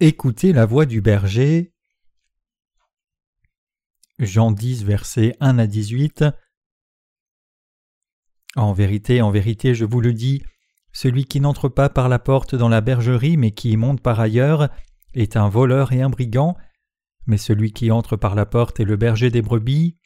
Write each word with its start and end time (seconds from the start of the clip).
Écoutez 0.00 0.52
la 0.52 0.64
voix 0.64 0.86
du 0.86 1.00
berger. 1.00 1.72
Jean 4.20 4.52
10, 4.52 4.84
versets 4.84 5.34
1 5.40 5.58
à 5.58 5.66
18. 5.66 6.24
En 8.54 8.72
vérité, 8.72 9.22
en 9.22 9.32
vérité, 9.32 9.74
je 9.74 9.84
vous 9.84 10.00
le 10.00 10.12
dis, 10.12 10.44
celui 10.92 11.24
qui 11.24 11.40
n'entre 11.40 11.68
pas 11.68 11.88
par 11.88 12.08
la 12.08 12.20
porte 12.20 12.54
dans 12.54 12.68
la 12.68 12.80
bergerie, 12.80 13.36
mais 13.36 13.50
qui 13.50 13.72
y 13.72 13.76
monte 13.76 14.00
par 14.00 14.20
ailleurs, 14.20 14.68
est 15.14 15.36
un 15.36 15.48
voleur 15.48 15.92
et 15.92 16.00
un 16.00 16.10
brigand, 16.10 16.56
mais 17.26 17.36
celui 17.36 17.72
qui 17.72 17.90
entre 17.90 18.14
par 18.14 18.36
la 18.36 18.46
porte 18.46 18.78
est 18.78 18.84
le 18.84 18.96
berger 18.96 19.32
des 19.32 19.42
brebis. 19.42 19.96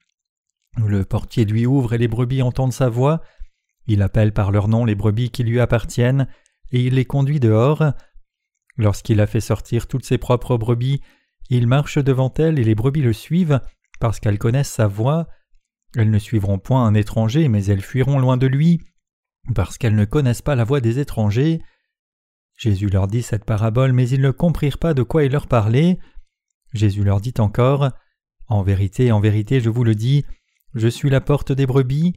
Le 0.79 1.05
portier 1.05 1.45
lui 1.45 1.67
ouvre 1.67 1.93
et 1.93 1.99
les 1.99 2.09
brebis 2.09 2.41
entendent 2.41 2.73
sa 2.73 2.89
voix. 2.89 3.21
Il 3.87 4.01
appelle 4.01 4.33
par 4.33 4.53
leur 4.53 4.69
nom 4.69 4.87
les 4.87 4.95
brebis 4.95 5.29
qui 5.29 5.45
lui 5.45 5.61
appartiennent, 5.61 6.29
et 6.71 6.81
il 6.81 6.95
les 6.95 7.05
conduit 7.05 7.41
dehors. 7.41 7.93
Lorsqu'il 8.77 9.21
a 9.21 9.27
fait 9.27 9.41
sortir 9.41 9.87
toutes 9.87 10.05
ses 10.05 10.19
propres 10.19 10.57
brebis, 10.57 11.01
il 11.51 11.67
marche 11.67 11.99
devant 11.99 12.33
elles 12.39 12.59
et 12.59 12.65
les 12.65 12.75
brebis 12.75 13.03
le 13.03 13.13
suivent, 13.13 13.61
parce 14.01 14.21
qu'elles 14.21 14.39
connaissent 14.39 14.73
sa 14.73 14.87
voix. 14.87 15.29
Elles 15.97 16.11
ne 16.11 16.19
suivront 16.19 16.59
point 16.59 16.87
un 16.87 16.95
étranger, 16.95 17.49
mais 17.49 17.65
elles 17.67 17.83
fuiront 17.83 18.19
loin 18.19 18.37
de 18.37 18.47
lui, 18.47 18.81
parce 19.55 19.77
qu'elles 19.77 19.95
ne 19.95 20.05
connaissent 20.05 20.43
pas 20.43 20.55
la 20.55 20.65
voix 20.65 20.81
des 20.81 20.99
étrangers. 20.99 21.61
Jésus 22.57 22.89
leur 22.89 23.09
dit 23.09 23.23
cette 23.23 23.45
parabole, 23.45 23.93
mais 23.93 24.09
ils 24.09 24.21
ne 24.21 24.31
comprirent 24.31 24.79
pas 24.79 24.95
de 24.95 25.03
quoi 25.03 25.25
il 25.25 25.33
leur 25.33 25.47
parlait. 25.47 25.99
Jésus 26.73 27.05
leur 27.05 27.21
dit 27.21 27.35
encore 27.39 27.91
En 28.49 28.63
vérité, 28.63 29.13
en 29.13 29.21
vérité, 29.21 29.61
je 29.61 29.69
vous 29.69 29.85
le 29.85 29.95
dis, 29.95 30.25
je 30.75 30.89
suis 30.89 31.11
la 31.11 31.21
porte 31.21 31.53
des 31.53 31.67
brebis. 31.67 32.15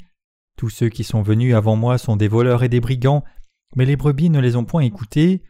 Tous 0.55 0.69
ceux 0.69 0.87
qui 0.87 1.03
sont 1.03 1.21
venus 1.21 1.53
avant 1.55 1.75
moi 1.75 1.97
sont 1.97 2.15
des 2.15 2.29
voleurs 2.29 2.63
et 2.63 2.69
des 2.69 2.79
brigands, 2.79 3.23
mais 3.75 3.85
les 3.85 3.97
brebis 3.97 4.29
ne 4.29 4.39
les 4.39 4.55
ont 4.55 4.63
point 4.63 4.81
écoutés. 4.81 5.43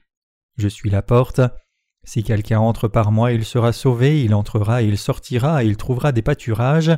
Je 0.58 0.68
suis 0.68 0.90
la 0.90 1.02
porte. 1.02 1.42
Si 2.04 2.24
quelqu'un 2.24 2.60
entre 2.60 2.88
par 2.88 3.12
moi, 3.12 3.32
il 3.32 3.46
sera 3.46 3.74
sauvé, 3.74 4.24
il 4.24 4.34
entrera 4.34 4.84
et 4.84 4.86
il 4.86 4.98
sortira, 4.98 5.64
et 5.64 5.68
il 5.68 5.76
trouvera 5.76 6.12
des 6.12 6.22
pâturages. 6.22 6.92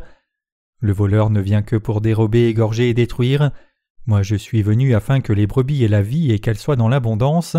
Le 0.80 0.94
voleur 0.94 1.30
ne 1.30 1.42
vient 1.42 1.64
que 1.64 1.76
pour 1.76 2.02
dérober, 2.02 2.48
égorger 2.48 2.90
et 2.90 2.94
détruire. 2.94 3.52
Moi 4.06 4.22
je 4.22 4.36
suis 4.36 4.62
venu 4.62 4.94
afin 4.94 5.22
que 5.22 5.34
les 5.34 5.48
brebis 5.48 5.84
aient 5.84 5.90
la 5.90 6.02
vie 6.02 6.32
et 6.32 6.40
qu'elles 6.40 6.58
soient 6.58 6.76
dans 6.76 6.88
l'abondance. 6.88 7.58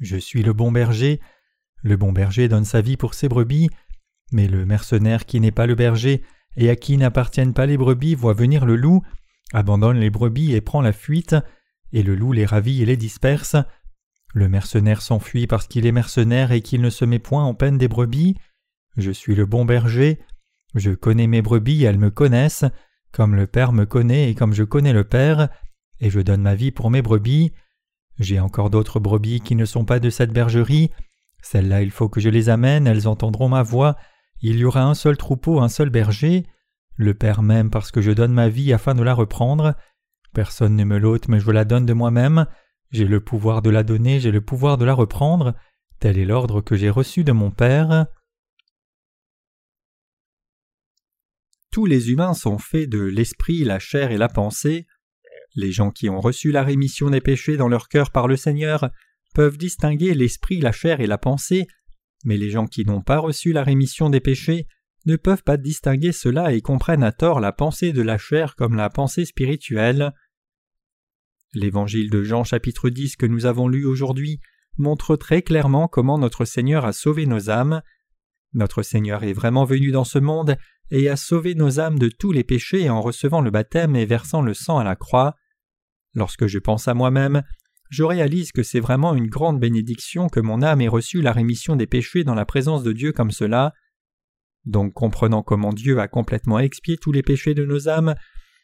Je 0.00 0.16
suis 0.16 0.42
le 0.42 0.52
bon 0.52 0.72
berger. 0.72 1.20
Le 1.82 1.96
bon 1.96 2.12
berger 2.12 2.48
donne 2.48 2.64
sa 2.64 2.80
vie 2.80 2.96
pour 2.96 3.14
ses 3.14 3.28
brebis, 3.28 3.70
mais 4.32 4.48
le 4.48 4.66
mercenaire 4.66 5.24
qui 5.24 5.40
n'est 5.40 5.52
pas 5.52 5.66
le 5.66 5.74
berger 5.74 6.22
et 6.56 6.68
à 6.68 6.76
qui 6.76 6.96
n'appartiennent 6.96 7.54
pas 7.54 7.66
les 7.66 7.76
brebis 7.76 8.14
voit 8.14 8.34
venir 8.34 8.66
le 8.66 8.76
loup, 8.76 9.02
abandonne 9.52 9.98
les 9.98 10.10
brebis 10.10 10.54
et 10.54 10.60
prend 10.60 10.80
la 10.80 10.92
fuite, 10.92 11.36
et 11.92 12.02
le 12.02 12.14
loup 12.14 12.32
les 12.32 12.44
ravit 12.44 12.82
et 12.82 12.86
les 12.86 12.96
disperse. 12.96 13.56
Le 14.32 14.48
mercenaire 14.48 15.02
s'enfuit 15.02 15.46
parce 15.46 15.66
qu'il 15.66 15.86
est 15.86 15.92
mercenaire 15.92 16.52
et 16.52 16.60
qu'il 16.60 16.80
ne 16.80 16.90
se 16.90 17.04
met 17.04 17.18
point 17.18 17.44
en 17.44 17.54
peine 17.54 17.78
des 17.78 17.88
brebis. 17.88 18.36
Je 18.96 19.10
suis 19.10 19.34
le 19.34 19.46
bon 19.46 19.64
berger. 19.64 20.20
Je 20.74 20.92
connais 20.92 21.26
mes 21.26 21.42
brebis, 21.42 21.84
elles 21.84 21.98
me 21.98 22.10
connaissent, 22.10 22.64
comme 23.12 23.34
le 23.34 23.46
Père 23.46 23.72
me 23.72 23.86
connaît 23.86 24.30
et 24.30 24.34
comme 24.34 24.52
je 24.52 24.62
connais 24.62 24.92
le 24.92 25.04
Père, 25.04 25.48
et 25.98 26.10
je 26.10 26.20
donne 26.20 26.42
ma 26.42 26.54
vie 26.54 26.70
pour 26.70 26.90
mes 26.90 27.02
brebis. 27.02 27.52
J'ai 28.18 28.38
encore 28.38 28.70
d'autres 28.70 29.00
brebis 29.00 29.40
qui 29.40 29.56
ne 29.56 29.64
sont 29.64 29.84
pas 29.84 29.98
de 29.98 30.10
cette 30.10 30.32
bergerie. 30.32 30.90
Celles-là, 31.42 31.82
il 31.82 31.90
faut 31.90 32.08
que 32.08 32.20
je 32.20 32.28
les 32.28 32.50
amène, 32.50 32.86
elles 32.86 33.08
entendront 33.08 33.48
ma 33.48 33.62
voix. 33.62 33.96
Il 34.42 34.56
y 34.56 34.64
aura 34.64 34.82
un 34.82 34.94
seul 34.94 35.16
troupeau, 35.16 35.60
un 35.60 35.68
seul 35.68 35.90
berger. 35.90 36.46
Le 36.96 37.14
Père 37.14 37.42
m'aime 37.42 37.70
parce 37.70 37.90
que 37.90 38.00
je 38.00 38.12
donne 38.12 38.32
ma 38.32 38.48
vie 38.48 38.72
afin 38.72 38.94
de 38.94 39.02
la 39.02 39.14
reprendre. 39.14 39.74
Personne 40.34 40.76
ne 40.76 40.84
me 40.84 40.98
l'ôte, 40.98 41.28
mais 41.28 41.40
je 41.40 41.50
la 41.50 41.64
donne 41.64 41.86
de 41.86 41.94
moi-même. 41.94 42.46
J'ai 42.90 43.04
le 43.04 43.20
pouvoir 43.20 43.62
de 43.62 43.70
la 43.70 43.82
donner, 43.82 44.20
j'ai 44.20 44.32
le 44.32 44.40
pouvoir 44.40 44.76
de 44.76 44.84
la 44.84 44.94
reprendre. 44.94 45.54
Tel 46.00 46.18
est 46.18 46.24
l'ordre 46.24 46.60
que 46.60 46.76
j'ai 46.76 46.90
reçu 46.90 47.24
de 47.24 47.32
mon 47.32 47.50
Père. 47.50 48.06
Tous 51.70 51.86
les 51.86 52.10
humains 52.10 52.34
sont 52.34 52.58
faits 52.58 52.88
de 52.88 53.00
l'esprit, 53.00 53.62
la 53.62 53.78
chair 53.78 54.10
et 54.10 54.18
la 54.18 54.28
pensée. 54.28 54.86
Les 55.54 55.70
gens 55.70 55.90
qui 55.90 56.08
ont 56.08 56.20
reçu 56.20 56.50
la 56.50 56.64
rémission 56.64 57.10
des 57.10 57.20
péchés 57.20 57.56
dans 57.56 57.68
leur 57.68 57.88
cœur 57.88 58.10
par 58.10 58.26
le 58.26 58.36
Seigneur 58.36 58.90
peuvent 59.34 59.58
distinguer 59.58 60.14
l'esprit, 60.14 60.60
la 60.60 60.72
chair 60.72 61.00
et 61.00 61.06
la 61.06 61.18
pensée, 61.18 61.68
mais 62.24 62.36
les 62.36 62.50
gens 62.50 62.66
qui 62.66 62.84
n'ont 62.84 63.02
pas 63.02 63.18
reçu 63.18 63.52
la 63.52 63.62
rémission 63.62 64.10
des 64.10 64.20
péchés 64.20 64.66
ne 65.06 65.16
peuvent 65.16 65.44
pas 65.44 65.56
distinguer 65.56 66.12
cela 66.12 66.52
et 66.52 66.60
comprennent 66.60 67.04
à 67.04 67.12
tort 67.12 67.40
la 67.40 67.52
pensée 67.52 67.92
de 67.92 68.02
la 68.02 68.18
chair 68.18 68.56
comme 68.56 68.74
la 68.74 68.90
pensée 68.90 69.24
spirituelle. 69.24 70.12
L'évangile 71.52 72.10
de 72.10 72.22
Jean 72.22 72.44
chapitre 72.44 72.90
10 72.90 73.16
que 73.16 73.26
nous 73.26 73.44
avons 73.44 73.66
lu 73.66 73.84
aujourd'hui 73.84 74.40
montre 74.78 75.16
très 75.16 75.42
clairement 75.42 75.88
comment 75.88 76.16
notre 76.16 76.44
Seigneur 76.44 76.84
a 76.84 76.92
sauvé 76.92 77.26
nos 77.26 77.50
âmes. 77.50 77.82
Notre 78.52 78.82
Seigneur 78.82 79.24
est 79.24 79.32
vraiment 79.32 79.64
venu 79.64 79.90
dans 79.90 80.04
ce 80.04 80.20
monde 80.20 80.56
et 80.92 81.08
a 81.08 81.16
sauvé 81.16 81.56
nos 81.56 81.80
âmes 81.80 81.98
de 81.98 82.08
tous 82.08 82.30
les 82.30 82.44
péchés 82.44 82.88
en 82.88 83.00
recevant 83.00 83.40
le 83.40 83.50
baptême 83.50 83.96
et 83.96 84.06
versant 84.06 84.42
le 84.42 84.54
sang 84.54 84.78
à 84.78 84.84
la 84.84 84.94
croix. 84.94 85.34
Lorsque 86.14 86.46
je 86.46 86.58
pense 86.58 86.86
à 86.86 86.94
moi-même, 86.94 87.42
je 87.90 88.04
réalise 88.04 88.52
que 88.52 88.62
c'est 88.62 88.78
vraiment 88.78 89.14
une 89.16 89.26
grande 89.26 89.58
bénédiction 89.58 90.28
que 90.28 90.38
mon 90.38 90.62
âme 90.62 90.80
ait 90.80 90.88
reçu 90.88 91.20
la 91.20 91.32
rémission 91.32 91.74
des 91.74 91.88
péchés 91.88 92.22
dans 92.22 92.36
la 92.36 92.44
présence 92.44 92.84
de 92.84 92.92
Dieu 92.92 93.10
comme 93.10 93.32
cela. 93.32 93.74
Donc 94.66 94.92
comprenant 94.92 95.42
comment 95.42 95.72
Dieu 95.72 95.98
a 95.98 96.06
complètement 96.06 96.60
expié 96.60 96.96
tous 96.96 97.10
les 97.10 97.22
péchés 97.22 97.54
de 97.54 97.64
nos 97.64 97.88
âmes, 97.88 98.14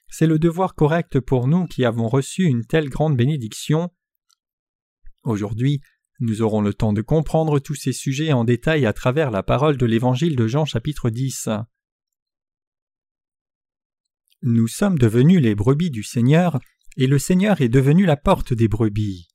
c'est 0.09 0.27
le 0.27 0.39
devoir 0.39 0.75
correct 0.75 1.21
pour 1.21 1.49
nous 1.49 1.67
qui 1.67 1.85
avons 1.85 2.09
reçu 2.09 2.45
une 2.45 2.65
telle 2.65 2.89
grande 2.89 3.17
bénédiction. 3.17 3.91
Aujourd'hui, 5.25 5.81
nous 6.21 6.41
aurons 6.41 6.63
le 6.63 6.73
temps 6.73 6.93
de 6.93 7.03
comprendre 7.03 7.59
tous 7.59 7.75
ces 7.75 7.93
sujets 7.93 8.33
en 8.33 8.45
détail 8.45 8.87
à 8.87 8.93
travers 8.93 9.31
la 9.31 9.43
parole 9.43 9.77
de 9.77 9.87
l'Évangile 9.87 10.37
de 10.37 10.47
Jean 10.47 10.65
chapitre 10.65 11.11
10. 11.11 11.51
Nous 14.43 14.69
sommes 14.69 14.99
devenus 14.99 15.43
les 15.43 15.55
brebis 15.55 15.91
du 15.91 16.03
Seigneur, 16.03 16.59
et 16.97 17.07
le 17.07 17.19
Seigneur 17.19 17.61
est 17.61 17.69
devenu 17.69 18.07
la 18.07 18.17
porte 18.17 18.55
des 18.55 18.69
brebis. 18.69 19.29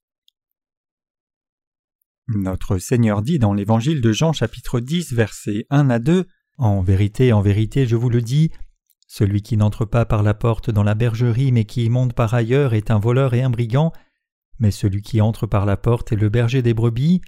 Notre 2.28 2.78
Seigneur 2.78 3.22
dit 3.22 3.38
dans 3.38 3.54
l'Évangile 3.54 4.02
de 4.02 4.12
Jean 4.12 4.34
chapitre 4.34 4.80
10 4.80 5.14
versets 5.14 5.66
1 5.70 5.90
à 5.90 6.00
2 6.00 6.26
En 6.58 6.82
vérité, 6.82 7.34
en 7.34 7.42
vérité, 7.42 7.86
je 7.86 7.96
vous 7.96 8.10
le 8.10 8.22
dis, 8.22 8.52
celui 9.14 9.42
qui 9.42 9.58
n'entre 9.58 9.84
pas 9.84 10.06
par 10.06 10.24
la 10.24 10.34
porte 10.34 10.70
dans 10.70 10.84
la 10.84 10.96
bergerie, 10.96 11.52
mais 11.52 11.66
qui 11.66 11.84
y 11.84 11.90
monte 11.90 12.14
par 12.14 12.34
ailleurs, 12.34 12.74
est 12.74 12.92
un 12.92 12.98
voleur 12.98 13.34
et 13.34 13.42
un 13.42 13.50
brigand, 13.50 13.92
mais 14.58 14.72
celui 14.72 15.02
qui 15.02 15.20
entre 15.20 15.48
par 15.48 15.66
la 15.66 15.76
porte 15.76 16.14
est 16.14 16.16
le 16.16 16.30
berger 16.30 16.62
des 16.62 16.74
brebis. 16.74 17.20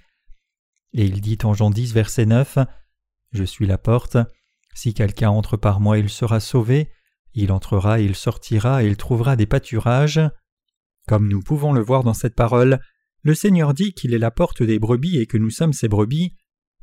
Et 0.94 1.04
il 1.04 1.20
dit 1.20 1.36
en 1.44 1.52
Jean 1.52 1.68
10, 1.68 1.92
verset 1.92 2.24
9 2.24 2.56
Je 3.32 3.44
suis 3.44 3.66
la 3.66 3.76
porte. 3.76 4.16
Si 4.74 4.94
quelqu'un 4.94 5.28
entre 5.28 5.58
par 5.58 5.78
moi, 5.78 5.98
il 5.98 6.08
sera 6.08 6.40
sauvé. 6.40 6.88
Il 7.34 7.52
entrera, 7.52 8.00
il 8.00 8.14
sortira, 8.14 8.82
et 8.82 8.86
il 8.86 8.96
trouvera 8.96 9.36
des 9.36 9.44
pâturages. 9.44 10.22
Comme 11.06 11.28
nous 11.28 11.42
pouvons 11.42 11.74
le 11.74 11.82
voir 11.82 12.02
dans 12.02 12.14
cette 12.14 12.34
parole, 12.34 12.80
le 13.20 13.34
Seigneur 13.34 13.74
dit 13.74 13.92
qu'il 13.92 14.14
est 14.14 14.18
la 14.18 14.30
porte 14.30 14.62
des 14.62 14.78
brebis 14.78 15.18
et 15.18 15.26
que 15.26 15.36
nous 15.36 15.50
sommes 15.50 15.74
ses 15.74 15.88
brebis, 15.88 16.34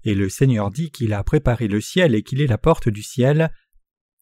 et 0.03 0.13
le 0.13 0.29
Seigneur 0.29 0.69
dit 0.69 0.91
qu'il 0.91 1.13
a 1.13 1.23
préparé 1.23 1.67
le 1.67 1.81
ciel 1.81 2.13
et 2.13 2.21
qu'il 2.21 2.39
est 2.39 2.47
la 2.47 2.59
porte 2.59 2.87
du 2.87 3.01
ciel. 3.01 3.51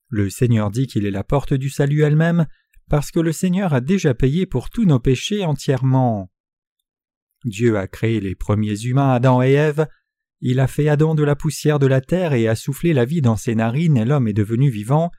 Le 0.09 0.29
Seigneur 0.29 0.71
dit 0.71 0.87
qu'il 0.87 1.05
est 1.05 1.11
la 1.11 1.23
porte 1.23 1.53
du 1.53 1.69
salut 1.69 2.01
elle-même, 2.01 2.47
parce 2.89 3.11
que 3.11 3.19
le 3.19 3.31
Seigneur 3.31 3.73
a 3.73 3.81
déjà 3.81 4.13
payé 4.13 4.45
pour 4.45 4.69
tous 4.69 4.85
nos 4.85 4.99
péchés 4.99 5.45
entièrement. 5.45 6.31
Dieu 7.45 7.77
a 7.77 7.87
créé 7.87 8.19
les 8.19 8.35
premiers 8.35 8.81
humains 8.81 9.11
Adam 9.11 9.41
et 9.41 9.51
Ève, 9.51 9.87
il 10.41 10.59
a 10.59 10.67
fait 10.67 10.87
Adam 10.87 11.15
de 11.15 11.23
la 11.23 11.35
poussière 11.35 11.79
de 11.79 11.87
la 11.87 11.99
terre 11.99 12.33
et 12.33 12.47
a 12.47 12.55
soufflé 12.55 12.93
la 12.93 13.05
vie 13.05 13.21
dans 13.21 13.35
ses 13.35 13.55
narines 13.55 13.97
et 13.97 14.05
l'homme 14.05 14.27
est 14.27 14.33
devenu 14.33 14.69
vivant. 14.69 15.11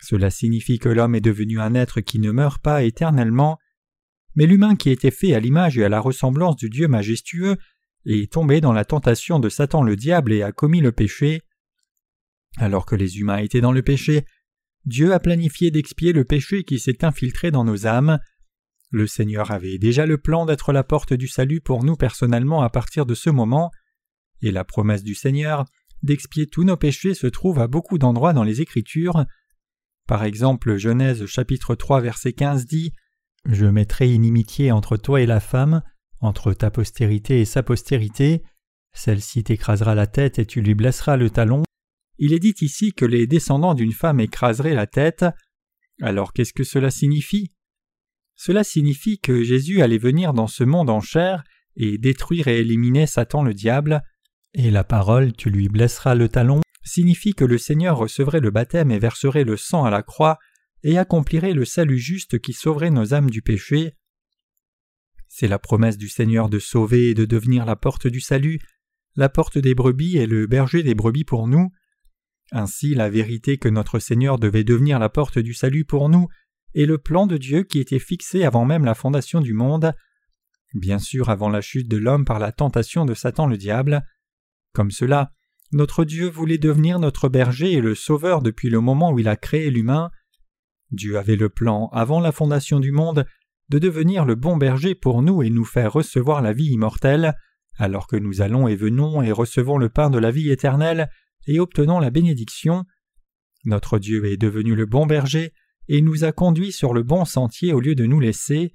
Cela 0.00 0.30
signifie 0.30 0.78
que 0.78 0.88
l'homme 0.88 1.16
est 1.16 1.20
devenu 1.20 1.60
un 1.60 1.74
être 1.74 2.00
qui 2.00 2.20
ne 2.20 2.30
meurt 2.30 2.62
pas 2.62 2.84
éternellement, 2.84 3.58
mais 4.36 4.46
l'humain 4.46 4.76
qui 4.76 4.90
était 4.90 5.10
fait 5.10 5.34
à 5.34 5.40
l'image 5.40 5.76
et 5.76 5.84
à 5.84 5.88
la 5.88 5.98
ressemblance 5.98 6.54
du 6.54 6.70
Dieu 6.70 6.86
majestueux 6.86 7.56
est 8.06 8.32
tombé 8.32 8.60
dans 8.60 8.72
la 8.72 8.84
tentation 8.84 9.40
de 9.40 9.48
Satan 9.48 9.82
le 9.82 9.96
diable 9.96 10.32
et 10.32 10.42
a 10.42 10.52
commis 10.52 10.80
le 10.80 10.92
péché. 10.92 11.42
Alors 12.56 12.86
que 12.86 12.96
les 12.96 13.18
humains 13.18 13.38
étaient 13.38 13.60
dans 13.60 13.72
le 13.72 13.82
péché, 13.82 14.24
Dieu 14.84 15.12
a 15.12 15.20
planifié 15.20 15.70
d'expier 15.70 16.12
le 16.12 16.24
péché 16.24 16.64
qui 16.64 16.78
s'est 16.78 17.04
infiltré 17.04 17.50
dans 17.50 17.64
nos 17.64 17.86
âmes. 17.86 18.18
Le 18.90 19.06
Seigneur 19.06 19.50
avait 19.50 19.78
déjà 19.78 20.06
le 20.06 20.18
plan 20.18 20.46
d'être 20.46 20.72
la 20.72 20.82
porte 20.82 21.12
du 21.12 21.28
salut 21.28 21.60
pour 21.60 21.84
nous 21.84 21.96
personnellement 21.96 22.62
à 22.62 22.70
partir 22.70 23.04
de 23.04 23.14
ce 23.14 23.28
moment, 23.30 23.70
et 24.40 24.50
la 24.50 24.64
promesse 24.64 25.04
du 25.04 25.14
Seigneur 25.14 25.66
d'expier 26.02 26.46
tous 26.46 26.64
nos 26.64 26.76
péchés 26.76 27.14
se 27.14 27.26
trouve 27.26 27.58
à 27.58 27.66
beaucoup 27.66 27.98
d'endroits 27.98 28.32
dans 28.32 28.44
les 28.44 28.60
Écritures. 28.60 29.26
Par 30.06 30.24
exemple, 30.24 30.76
Genèse 30.76 31.26
chapitre 31.26 31.74
3 31.74 32.00
verset 32.00 32.32
15 32.32 32.66
dit 32.66 32.92
Je 33.44 33.66
mettrai 33.66 34.10
inimitié 34.10 34.72
entre 34.72 34.96
toi 34.96 35.20
et 35.20 35.26
la 35.26 35.40
femme, 35.40 35.82
entre 36.20 36.52
ta 36.52 36.70
postérité 36.70 37.40
et 37.40 37.44
sa 37.44 37.62
postérité, 37.62 38.42
celle-ci 38.92 39.44
t'écrasera 39.44 39.94
la 39.94 40.06
tête 40.06 40.38
et 40.38 40.46
tu 40.46 40.60
lui 40.60 40.74
blesseras 40.74 41.16
le 41.16 41.30
talon, 41.30 41.62
il 42.18 42.32
est 42.32 42.38
dit 42.38 42.54
ici 42.60 42.92
que 42.92 43.04
les 43.04 43.26
descendants 43.26 43.74
d'une 43.74 43.92
femme 43.92 44.20
écraseraient 44.20 44.74
la 44.74 44.86
tête. 44.86 45.24
Alors 46.00 46.32
qu'est-ce 46.32 46.52
que 46.52 46.64
cela 46.64 46.90
signifie? 46.90 47.52
Cela 48.36 48.64
signifie 48.64 49.18
que 49.18 49.42
Jésus 49.42 49.82
allait 49.82 49.98
venir 49.98 50.32
dans 50.32 50.46
ce 50.46 50.64
monde 50.64 50.90
en 50.90 51.00
chair 51.00 51.42
et 51.76 51.98
détruire 51.98 52.48
et 52.48 52.58
éliminer 52.58 53.06
Satan 53.06 53.42
le 53.42 53.54
diable. 53.54 54.02
Et 54.54 54.70
la 54.70 54.84
parole 54.84 55.32
Tu 55.32 55.50
lui 55.50 55.68
blesseras 55.68 56.14
le 56.14 56.28
talon 56.28 56.60
signifie 56.88 57.34
que 57.34 57.44
le 57.44 57.58
Seigneur 57.58 57.96
recevrait 57.96 58.40
le 58.40 58.50
baptême 58.50 58.90
et 58.90 58.98
verserait 58.98 59.44
le 59.44 59.56
sang 59.56 59.84
à 59.84 59.90
la 59.90 60.02
croix 60.02 60.38
et 60.82 60.98
accomplirait 60.98 61.52
le 61.52 61.64
salut 61.64 61.98
juste 61.98 62.40
qui 62.40 62.52
sauverait 62.52 62.90
nos 62.90 63.14
âmes 63.14 63.30
du 63.30 63.42
péché. 63.42 63.94
C'est 65.28 65.48
la 65.48 65.58
promesse 65.58 65.98
du 65.98 66.08
Seigneur 66.08 66.48
de 66.48 66.58
sauver 66.58 67.10
et 67.10 67.14
de 67.14 67.24
devenir 67.24 67.64
la 67.64 67.76
porte 67.76 68.06
du 68.06 68.20
salut, 68.20 68.58
la 69.14 69.28
porte 69.28 69.58
des 69.58 69.74
brebis 69.74 70.16
et 70.16 70.26
le 70.26 70.46
berger 70.46 70.82
des 70.82 70.94
brebis 70.94 71.24
pour 71.24 71.46
nous. 71.46 71.70
Ainsi 72.50 72.94
la 72.94 73.10
vérité 73.10 73.58
que 73.58 73.68
notre 73.68 73.98
Seigneur 73.98 74.38
devait 74.38 74.64
devenir 74.64 74.98
la 74.98 75.08
porte 75.08 75.38
du 75.38 75.52
salut 75.52 75.84
pour 75.84 76.08
nous 76.08 76.28
est 76.74 76.86
le 76.86 76.98
plan 76.98 77.26
de 77.26 77.36
Dieu 77.36 77.62
qui 77.62 77.78
était 77.78 77.98
fixé 77.98 78.44
avant 78.44 78.64
même 78.64 78.84
la 78.84 78.94
fondation 78.94 79.40
du 79.40 79.52
monde, 79.52 79.92
bien 80.74 80.98
sûr 80.98 81.28
avant 81.28 81.48
la 81.48 81.60
chute 81.60 81.88
de 81.88 81.96
l'homme 81.96 82.24
par 82.24 82.38
la 82.38 82.52
tentation 82.52 83.04
de 83.04 83.14
Satan 83.14 83.46
le 83.46 83.56
diable. 83.56 84.02
Comme 84.72 84.90
cela, 84.90 85.32
notre 85.72 86.04
Dieu 86.04 86.28
voulait 86.28 86.58
devenir 86.58 86.98
notre 86.98 87.28
berger 87.28 87.72
et 87.72 87.80
le 87.80 87.94
sauveur 87.94 88.40
depuis 88.40 88.70
le 88.70 88.80
moment 88.80 89.12
où 89.12 89.18
il 89.18 89.28
a 89.28 89.36
créé 89.36 89.70
l'humain. 89.70 90.10
Dieu 90.90 91.18
avait 91.18 91.36
le 91.36 91.50
plan, 91.50 91.90
avant 91.92 92.20
la 92.20 92.32
fondation 92.32 92.80
du 92.80 92.92
monde, 92.92 93.26
de 93.68 93.78
devenir 93.78 94.24
le 94.24 94.34
bon 94.34 94.56
berger 94.56 94.94
pour 94.94 95.20
nous 95.20 95.42
et 95.42 95.50
nous 95.50 95.66
faire 95.66 95.92
recevoir 95.92 96.40
la 96.40 96.54
vie 96.54 96.70
immortelle, 96.70 97.34
alors 97.76 98.06
que 98.06 98.16
nous 98.16 98.40
allons 98.40 98.66
et 98.66 98.76
venons 98.76 99.20
et 99.20 99.32
recevons 99.32 99.76
le 99.76 99.90
pain 99.90 100.08
de 100.08 100.18
la 100.18 100.30
vie 100.30 100.50
éternelle 100.50 101.10
et 101.48 101.58
obtenons 101.58 101.98
la 101.98 102.10
bénédiction. 102.10 102.84
Notre 103.64 103.98
Dieu 103.98 104.24
est 104.26 104.36
devenu 104.36 104.76
le 104.76 104.86
bon 104.86 105.06
berger 105.06 105.52
et 105.88 106.02
nous 106.02 106.22
a 106.22 106.30
conduits 106.30 106.72
sur 106.72 106.94
le 106.94 107.02
bon 107.02 107.24
sentier 107.24 107.72
au 107.72 107.80
lieu 107.80 107.94
de 107.94 108.04
nous 108.06 108.20
laisser. 108.20 108.72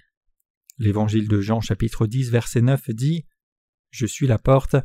L'évangile 0.79 1.27
de 1.27 1.39
Jean 1.39 1.61
chapitre 1.61 2.07
10 2.07 2.31
verset 2.31 2.61
9 2.61 2.89
dit 2.89 3.25
Je 3.91 4.05
suis 4.05 4.27
la 4.27 4.39
porte, 4.39 4.75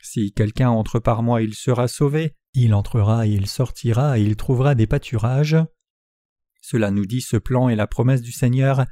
si 0.00 0.32
quelqu'un 0.32 0.70
entre 0.70 1.00
par 1.00 1.22
moi, 1.22 1.42
il 1.42 1.54
sera 1.54 1.88
sauvé, 1.88 2.36
il 2.54 2.74
entrera 2.74 3.26
et 3.26 3.30
il 3.30 3.46
sortira 3.46 4.18
et 4.18 4.22
il 4.22 4.36
trouvera 4.36 4.74
des 4.74 4.86
pâturages. 4.86 5.56
Cela 6.60 6.92
nous 6.92 7.06
dit 7.06 7.20
ce 7.20 7.36
plan 7.36 7.68
et 7.68 7.76
la 7.76 7.88
promesse 7.88 8.22
du 8.22 8.32
Seigneur, 8.32 8.86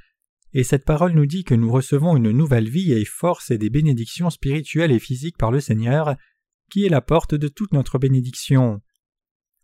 et 0.52 0.64
cette 0.64 0.84
parole 0.84 1.12
nous 1.12 1.26
dit 1.26 1.44
que 1.44 1.54
nous 1.54 1.70
recevons 1.70 2.16
une 2.16 2.32
nouvelle 2.32 2.68
vie 2.68 2.92
et 2.92 3.04
force 3.04 3.52
et 3.52 3.58
des 3.58 3.70
bénédictions 3.70 4.30
spirituelles 4.30 4.90
et 4.90 4.98
physiques 4.98 5.38
par 5.38 5.52
le 5.52 5.60
Seigneur, 5.60 6.16
qui 6.70 6.86
est 6.86 6.88
la 6.88 7.00
porte 7.00 7.34
de 7.34 7.48
toute 7.48 7.72
notre 7.72 7.98
bénédiction. 7.98 8.80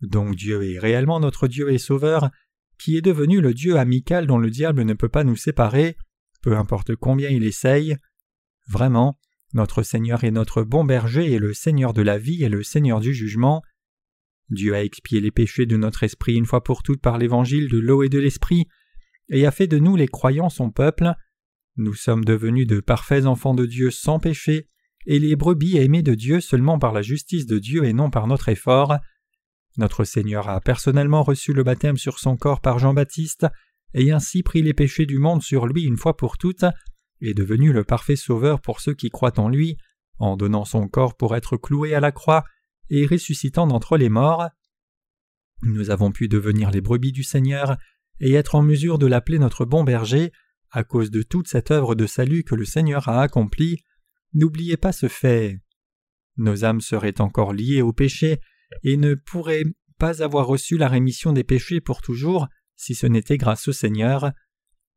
Donc 0.02 0.36
Dieu 0.36 0.62
est 0.62 0.78
réellement 0.78 1.20
notre 1.20 1.48
Dieu 1.48 1.72
et 1.72 1.78
Sauveur, 1.78 2.30
qui 2.78 2.96
est 2.96 3.02
devenu 3.02 3.40
le 3.40 3.54
Dieu 3.54 3.76
amical 3.76 4.26
dont 4.26 4.38
le 4.38 4.50
diable 4.50 4.82
ne 4.82 4.94
peut 4.94 5.08
pas 5.08 5.24
nous 5.24 5.36
séparer, 5.36 5.96
peu 6.42 6.56
importe 6.56 6.94
combien 6.94 7.30
il 7.30 7.44
essaye. 7.44 7.96
Vraiment, 8.68 9.18
notre 9.54 9.82
Seigneur 9.82 10.24
est 10.24 10.30
notre 10.30 10.62
bon 10.62 10.84
berger 10.84 11.32
et 11.32 11.38
le 11.38 11.54
Seigneur 11.54 11.92
de 11.92 12.02
la 12.02 12.18
vie 12.18 12.44
et 12.44 12.48
le 12.48 12.62
Seigneur 12.62 13.00
du 13.00 13.14
jugement. 13.14 13.62
Dieu 14.50 14.74
a 14.74 14.84
expié 14.84 15.20
les 15.20 15.30
péchés 15.30 15.66
de 15.66 15.76
notre 15.76 16.02
esprit 16.02 16.34
une 16.34 16.46
fois 16.46 16.62
pour 16.62 16.82
toutes 16.82 17.00
par 17.00 17.18
l'évangile 17.18 17.68
de 17.68 17.78
l'eau 17.78 18.02
et 18.02 18.08
de 18.08 18.18
l'esprit, 18.18 18.66
et 19.28 19.46
a 19.46 19.50
fait 19.50 19.66
de 19.66 19.78
nous 19.78 19.96
les 19.96 20.08
croyants 20.08 20.50
son 20.50 20.70
peuple. 20.70 21.12
Nous 21.76 21.94
sommes 21.94 22.24
devenus 22.24 22.66
de 22.66 22.80
parfaits 22.80 23.26
enfants 23.26 23.54
de 23.54 23.66
Dieu 23.66 23.90
sans 23.90 24.20
péché, 24.20 24.68
et 25.06 25.18
les 25.18 25.36
brebis 25.36 25.76
aimés 25.78 26.02
de 26.02 26.14
Dieu 26.14 26.40
seulement 26.40 26.78
par 26.78 26.92
la 26.92 27.02
justice 27.02 27.46
de 27.46 27.58
Dieu 27.58 27.84
et 27.84 27.92
non 27.92 28.10
par 28.10 28.26
notre 28.26 28.48
effort. 28.48 28.96
Notre 29.76 30.04
Seigneur 30.04 30.48
a 30.48 30.60
personnellement 30.60 31.22
reçu 31.22 31.52
le 31.52 31.62
baptême 31.62 31.96
sur 31.96 32.18
son 32.18 32.36
corps 32.36 32.60
par 32.60 32.78
Jean-Baptiste, 32.78 33.46
et 33.94 34.10
ainsi 34.10 34.42
pris 34.42 34.62
les 34.62 34.74
péchés 34.74 35.06
du 35.06 35.18
monde 35.18 35.42
sur 35.42 35.66
lui 35.66 35.84
une 35.84 35.96
fois 35.96 36.16
pour 36.16 36.38
toutes, 36.38 36.64
est 37.20 37.34
devenu 37.34 37.72
le 37.72 37.84
parfait 37.84 38.16
sauveur 38.16 38.60
pour 38.60 38.80
ceux 38.80 38.94
qui 38.94 39.10
croient 39.10 39.38
en 39.38 39.48
lui, 39.48 39.76
en 40.18 40.36
donnant 40.36 40.64
son 40.64 40.88
corps 40.88 41.16
pour 41.16 41.36
être 41.36 41.56
cloué 41.56 41.94
à 41.94 42.00
la 42.00 42.12
croix 42.12 42.44
et 42.90 43.06
ressuscitant 43.06 43.66
d'entre 43.66 43.96
les 43.96 44.08
morts. 44.08 44.48
Nous 45.62 45.90
avons 45.90 46.12
pu 46.12 46.28
devenir 46.28 46.70
les 46.70 46.80
brebis 46.80 47.12
du 47.12 47.22
Seigneur 47.22 47.76
et 48.20 48.32
être 48.34 48.54
en 48.54 48.62
mesure 48.62 48.98
de 48.98 49.06
l'appeler 49.06 49.38
notre 49.38 49.64
bon 49.64 49.84
berger 49.84 50.32
à 50.70 50.84
cause 50.84 51.10
de 51.10 51.22
toute 51.22 51.48
cette 51.48 51.70
œuvre 51.70 51.94
de 51.94 52.06
salut 52.06 52.44
que 52.44 52.54
le 52.54 52.64
Seigneur 52.64 53.08
a 53.08 53.22
accomplie. 53.22 53.82
N'oubliez 54.36 54.76
pas 54.76 54.92
ce 54.92 55.08
fait. 55.08 55.58
Nos 56.36 56.66
âmes 56.66 56.82
seraient 56.82 57.22
encore 57.22 57.54
liées 57.54 57.80
au 57.80 57.94
péché 57.94 58.38
et 58.82 58.98
ne 58.98 59.14
pourraient 59.14 59.64
pas 59.98 60.22
avoir 60.22 60.46
reçu 60.46 60.76
la 60.76 60.88
rémission 60.88 61.32
des 61.32 61.42
péchés 61.42 61.80
pour 61.80 62.02
toujours 62.02 62.46
si 62.76 62.94
ce 62.94 63.06
n'était 63.06 63.38
grâce 63.38 63.66
au 63.66 63.72
Seigneur. 63.72 64.32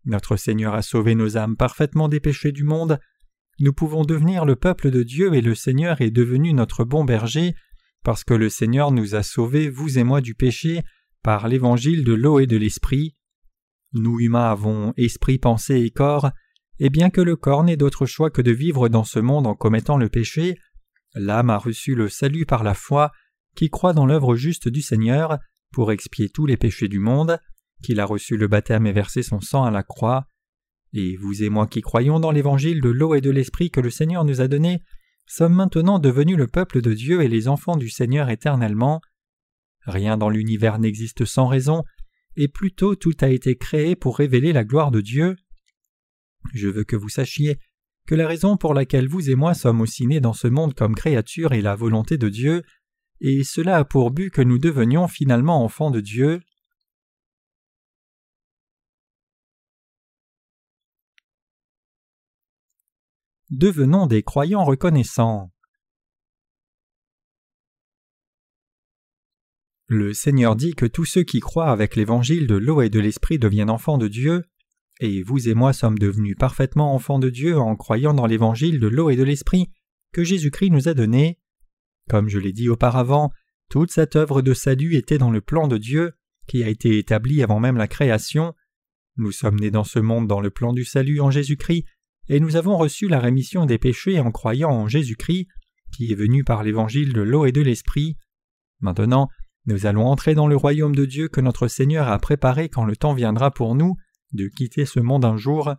Notre 0.04 0.36
Seigneur 0.36 0.74
a 0.74 0.82
sauvé 0.82 1.16
nos 1.16 1.38
âmes 1.38 1.56
parfaitement 1.56 2.10
des 2.10 2.20
péchés 2.20 2.52
du 2.52 2.66
monde. 2.66 3.00
Nous 3.62 3.72
pouvons 3.72 4.04
devenir 4.04 4.44
le 4.44 4.58
peuple 4.58 4.92
de 4.92 5.04
Dieu 5.04 5.34
et 5.34 5.42
le 5.42 5.56
Seigneur 5.56 6.02
est 6.02 6.12
devenu 6.12 6.52
notre 6.52 6.84
bon 6.84 7.06
berger 7.06 7.56
parce 8.04 8.26
que 8.26 8.34
le 8.34 8.50
Seigneur 8.50 8.92
nous 8.92 9.16
a 9.16 9.24
sauvés, 9.24 9.70
vous 9.70 10.00
et 10.00 10.04
moi, 10.04 10.20
du 10.20 10.36
péché 10.36 10.82
par 11.24 11.48
l'évangile 11.48 12.04
de 12.04 12.14
l'eau 12.14 12.42
et 12.42 12.48
de 12.48 12.58
l'esprit. 12.58 13.16
Nous 13.94 14.20
humains 14.20 14.52
avons 14.52 14.94
esprit, 14.98 15.40
pensée 15.40 15.80
et 15.80 15.92
corps, 15.92 16.32
et 16.80 16.90
bien 16.90 17.10
que 17.10 17.22
le 17.22 17.36
corps 17.36 17.64
n'ait 17.64 17.78
d'autre 17.78 18.06
choix 18.06 18.30
que 18.30 18.42
de 18.42 18.52
vivre 18.52 18.90
dans 18.90 19.04
ce 19.04 19.20
monde 19.20 19.48
en 19.48 19.56
commettant 19.56 19.98
le 19.98 20.10
péché, 20.10 20.58
l'âme 21.14 21.50
a 21.50 21.58
reçu 21.58 21.96
le 21.96 22.10
salut 22.10 22.46
par 22.46 22.64
la 22.64 22.74
foi 22.74 23.12
qui 23.56 23.70
croit 23.70 23.94
dans 23.94 24.06
l'œuvre 24.06 24.36
juste 24.36 24.68
du 24.68 24.82
Seigneur 24.82 25.40
pour 25.72 25.92
expier 25.92 26.30
tous 26.30 26.46
les 26.46 26.58
péchés 26.58 26.88
du 26.88 27.00
monde 27.00 27.40
qu'il 27.84 28.00
a 28.00 28.06
reçu 28.06 28.38
le 28.38 28.48
baptême 28.48 28.86
et 28.86 28.92
versé 28.92 29.24
son 29.24 29.40
sang 29.40 29.64
à 29.64 29.72
la 29.72 29.84
croix. 29.84 30.26
Et 30.94 31.16
vous 31.18 31.44
et 31.44 31.50
moi 31.50 31.68
qui 31.68 31.82
croyons 31.82 32.20
dans 32.20 32.32
l'évangile 32.32 32.82
de 32.82 32.90
l'eau 32.90 33.16
et 33.16 33.22
de 33.22 33.30
l'esprit 33.30 33.70
que 33.70 33.80
le 33.80 33.90
Seigneur 33.90 34.26
nous 34.26 34.42
a 34.42 34.48
donné, 34.48 34.82
sommes 35.28 35.54
maintenant 35.54 36.00
devenus 36.00 36.38
le 36.38 36.48
peuple 36.48 36.82
de 36.82 36.94
Dieu 36.94 37.22
et 37.22 37.28
les 37.28 37.48
enfants 37.48 37.78
du 37.78 37.90
Seigneur 37.90 38.30
éternellement. 38.30 39.02
Rien 39.86 40.18
dans 40.18 40.30
l'univers 40.30 40.80
n'existe 40.80 41.26
sans 41.26 41.48
raison, 41.48 41.84
et 42.36 42.48
plutôt 42.48 42.96
tout 42.96 43.16
a 43.22 43.30
été 43.30 43.56
créé 43.56 43.96
pour 43.96 44.18
révéler 44.18 44.54
la 44.54 44.64
gloire 44.64 44.92
de 44.92 45.02
Dieu. 45.02 45.36
Je 46.54 46.68
veux 46.68 46.84
que 46.84 46.96
vous 46.96 47.10
sachiez 47.10 47.60
que 48.08 48.16
la 48.16 48.28
raison 48.28 48.58
pour 48.58 48.74
laquelle 48.74 49.08
vous 49.08 49.30
et 49.30 49.36
moi 49.36 49.54
sommes 49.54 49.82
aussi 49.82 50.08
nés 50.08 50.20
dans 50.20 50.34
ce 50.34 50.48
monde 50.48 50.74
comme 50.74 50.96
créatures 50.96 51.54
est 51.54 51.62
la 51.62 51.76
volonté 51.76 52.18
de 52.18 52.30
Dieu, 52.30 52.64
et 53.22 53.44
cela 53.44 53.78
a 53.78 53.84
pour 53.86 54.12
but 54.12 54.32
que 54.32 54.42
nous 54.42 54.58
devenions 54.58 55.08
finalement 55.08 55.64
enfants 55.64 55.92
de 55.92 56.00
Dieu. 56.00 56.42
devenons 63.50 64.06
des 64.06 64.24
croyants 64.24 64.64
reconnaissants. 64.64 65.52
Le 69.88 70.14
Seigneur 70.14 70.56
dit 70.56 70.76
que 70.76 70.86
tous 70.86 71.06
ceux 71.06 71.24
qui 71.24 71.40
croient 71.40 71.72
avec 71.72 71.96
l'évangile 71.96 72.46
de 72.46 72.56
l'eau 72.56 72.82
et 72.82 72.90
de 72.90 73.00
l'esprit 73.00 73.40
deviennent 73.40 73.72
enfants 73.72 73.98
de 73.98 74.08
Dieu, 74.08 74.46
et 75.00 75.24
vous 75.24 75.48
et 75.48 75.54
moi 75.54 75.74
sommes 75.74 75.98
devenus 75.98 76.36
parfaitement 76.38 76.94
enfants 76.94 77.20
de 77.20 77.30
Dieu 77.30 77.58
en 77.58 77.76
croyant 77.76 78.14
dans 78.14 78.26
l'évangile 78.26 78.80
de 78.80 78.88
l'eau 78.88 79.10
et 79.10 79.16
de 79.16 79.24
l'esprit 79.24 79.70
que 80.12 80.24
Jésus-Christ 80.24 80.72
nous 80.72 80.88
a 80.90 80.94
donné. 80.94 81.40
Comme 82.10 82.28
je 82.28 82.40
l'ai 82.40 82.52
dit 82.52 82.70
auparavant, 82.70 83.32
toute 83.70 83.92
cette 83.92 84.16
œuvre 84.16 84.42
de 84.42 84.54
salut 84.54 84.96
était 84.96 85.18
dans 85.18 85.32
le 85.32 85.42
plan 85.42 85.68
de 85.68 85.78
Dieu, 85.78 86.14
qui 86.48 86.64
a 86.64 86.70
été 86.70 86.98
établi 86.98 87.44
avant 87.44 87.60
même 87.60 87.78
la 87.78 87.88
création. 87.88 88.54
Nous 89.18 89.32
sommes 89.32 89.60
nés 89.60 89.72
dans 89.72 89.84
ce 89.84 90.00
monde 90.00 90.28
dans 90.28 90.42
le 90.42 90.50
plan 90.50 90.74
du 90.74 90.84
salut 90.84 91.22
en 91.22 91.30
Jésus-Christ, 91.32 91.86
et 92.28 92.40
nous 92.40 92.56
avons 92.56 92.78
reçu 92.78 93.08
la 93.08 93.20
rémission 93.20 93.66
des 93.66 93.78
péchés 93.78 94.20
en 94.20 94.32
croyant 94.32 94.72
en 94.72 94.88
Jésus-Christ, 94.88 95.48
qui 95.96 96.12
est 96.12 96.16
venu 96.16 96.44
par 96.44 96.64
l'évangile 96.64 97.14
de 97.14 97.22
l'eau 97.22 97.46
et 97.46 97.52
de 97.52 97.62
l'esprit. 97.62 98.18
Maintenant, 98.82 99.30
nous 99.66 99.86
allons 99.86 100.08
entrer 100.08 100.36
dans 100.36 100.48
le 100.48 100.56
royaume 100.56 100.96
de 100.96 101.06
Dieu 101.06 101.28
que 101.28 101.42
notre 101.42 101.68
Seigneur 101.68 102.08
a 102.08 102.18
préparé 102.18 102.70
quand 102.70 102.86
le 102.86 102.96
temps 102.96 103.14
viendra 103.14 103.52
pour 103.52 103.76
nous 103.76 103.96
de 104.34 104.48
quitter 104.48 104.86
ce 104.86 105.00
monde 105.00 105.26
un 105.26 105.38
jour. 105.38 105.76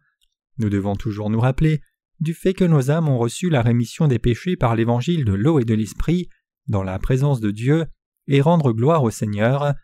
Nous 0.58 0.68
devons 0.68 0.96
toujours 0.96 1.30
nous 1.30 1.40
rappeler 1.40 1.80
du 2.20 2.34
fait 2.34 2.52
que 2.52 2.64
nos 2.64 2.90
âmes 2.90 3.08
ont 3.08 3.18
reçu 3.18 3.48
la 3.48 3.62
rémission 3.62 4.06
des 4.06 4.18
péchés 4.18 4.56
par 4.56 4.76
l'évangile 4.76 5.24
de 5.24 5.32
l'eau 5.32 5.58
et 5.58 5.64
de 5.64 5.74
l'esprit, 5.74 6.28
dans 6.66 6.82
la 6.82 6.98
présence 6.98 7.40
de 7.40 7.50
Dieu, 7.50 7.86
et 8.26 8.40
rendre 8.40 8.72
gloire 8.72 9.02
au 9.02 9.10
Seigneur. 9.10 9.74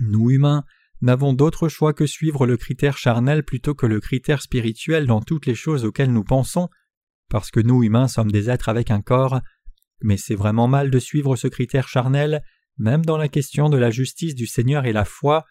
Nous 0.00 0.30
humains, 0.30 0.64
n'avons 1.00 1.32
d'autre 1.32 1.68
choix 1.68 1.92
que 1.92 2.06
suivre 2.06 2.46
le 2.46 2.56
critère 2.56 2.96
charnel 2.96 3.44
plutôt 3.44 3.74
que 3.74 3.86
le 3.86 4.00
critère 4.00 4.40
spirituel 4.40 5.06
dans 5.06 5.20
toutes 5.20 5.46
les 5.46 5.54
choses 5.54 5.84
auxquelles 5.84 6.12
nous 6.12 6.24
pensons, 6.24 6.68
parce 7.28 7.50
que 7.50 7.60
nous 7.60 7.82
humains 7.82 8.08
sommes 8.08 8.30
des 8.30 8.48
êtres 8.48 8.68
avec 8.68 8.90
un 8.90 9.02
corps, 9.02 9.40
mais 10.02 10.16
c'est 10.16 10.34
vraiment 10.34 10.68
mal 10.68 10.90
de 10.90 10.98
suivre 10.98 11.36
ce 11.36 11.48
critère 11.48 11.88
charnel, 11.88 12.42
même 12.78 13.04
dans 13.04 13.16
la 13.16 13.28
question 13.28 13.68
de 13.68 13.78
la 13.78 13.90
justice 13.90 14.34
du 14.34 14.46
Seigneur 14.46 14.84
et 14.84 14.92
la 14.92 15.04
foi. 15.04 15.44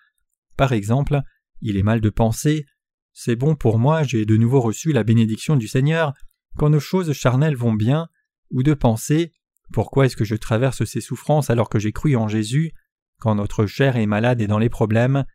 Par 0.58 0.72
exemple, 0.72 1.22
il 1.62 1.78
est 1.78 1.84
mal 1.84 2.02
de 2.02 2.10
penser. 2.10 2.66
C'est 3.14 3.36
bon 3.36 3.56
pour 3.56 3.80
moi, 3.80 4.04
j'ai 4.04 4.26
de 4.26 4.38
nouveau 4.38 4.62
reçu 4.62 4.92
la 4.92 5.04
bénédiction 5.04 5.56
du 5.56 5.68
Seigneur, 5.68 6.14
quand 6.58 6.70
nos 6.70 6.80
choses 6.80 7.14
charnelles 7.14 7.56
vont 7.56 7.74
bien, 7.74 8.08
ou 8.52 8.64
de 8.64 8.74
penser 8.74 9.32
Pourquoi 9.72 10.06
est-ce 10.06 10.16
que 10.16 10.26
je 10.26 10.36
traverse 10.36 10.84
ces 10.86 11.02
souffrances 11.02 11.50
alors 11.50 11.70
que 11.70 11.80
j'ai 11.80 11.92
cru 11.92 12.16
en 12.16 12.28
Jésus 12.28 12.72
quand 13.20 13.36
notre 13.36 13.66
chair 13.66 13.96
est 13.96 14.06
malade 14.06 14.42
et 14.42 14.48
dans 14.48 14.60
les 14.60 14.70
problèmes? 14.70 15.26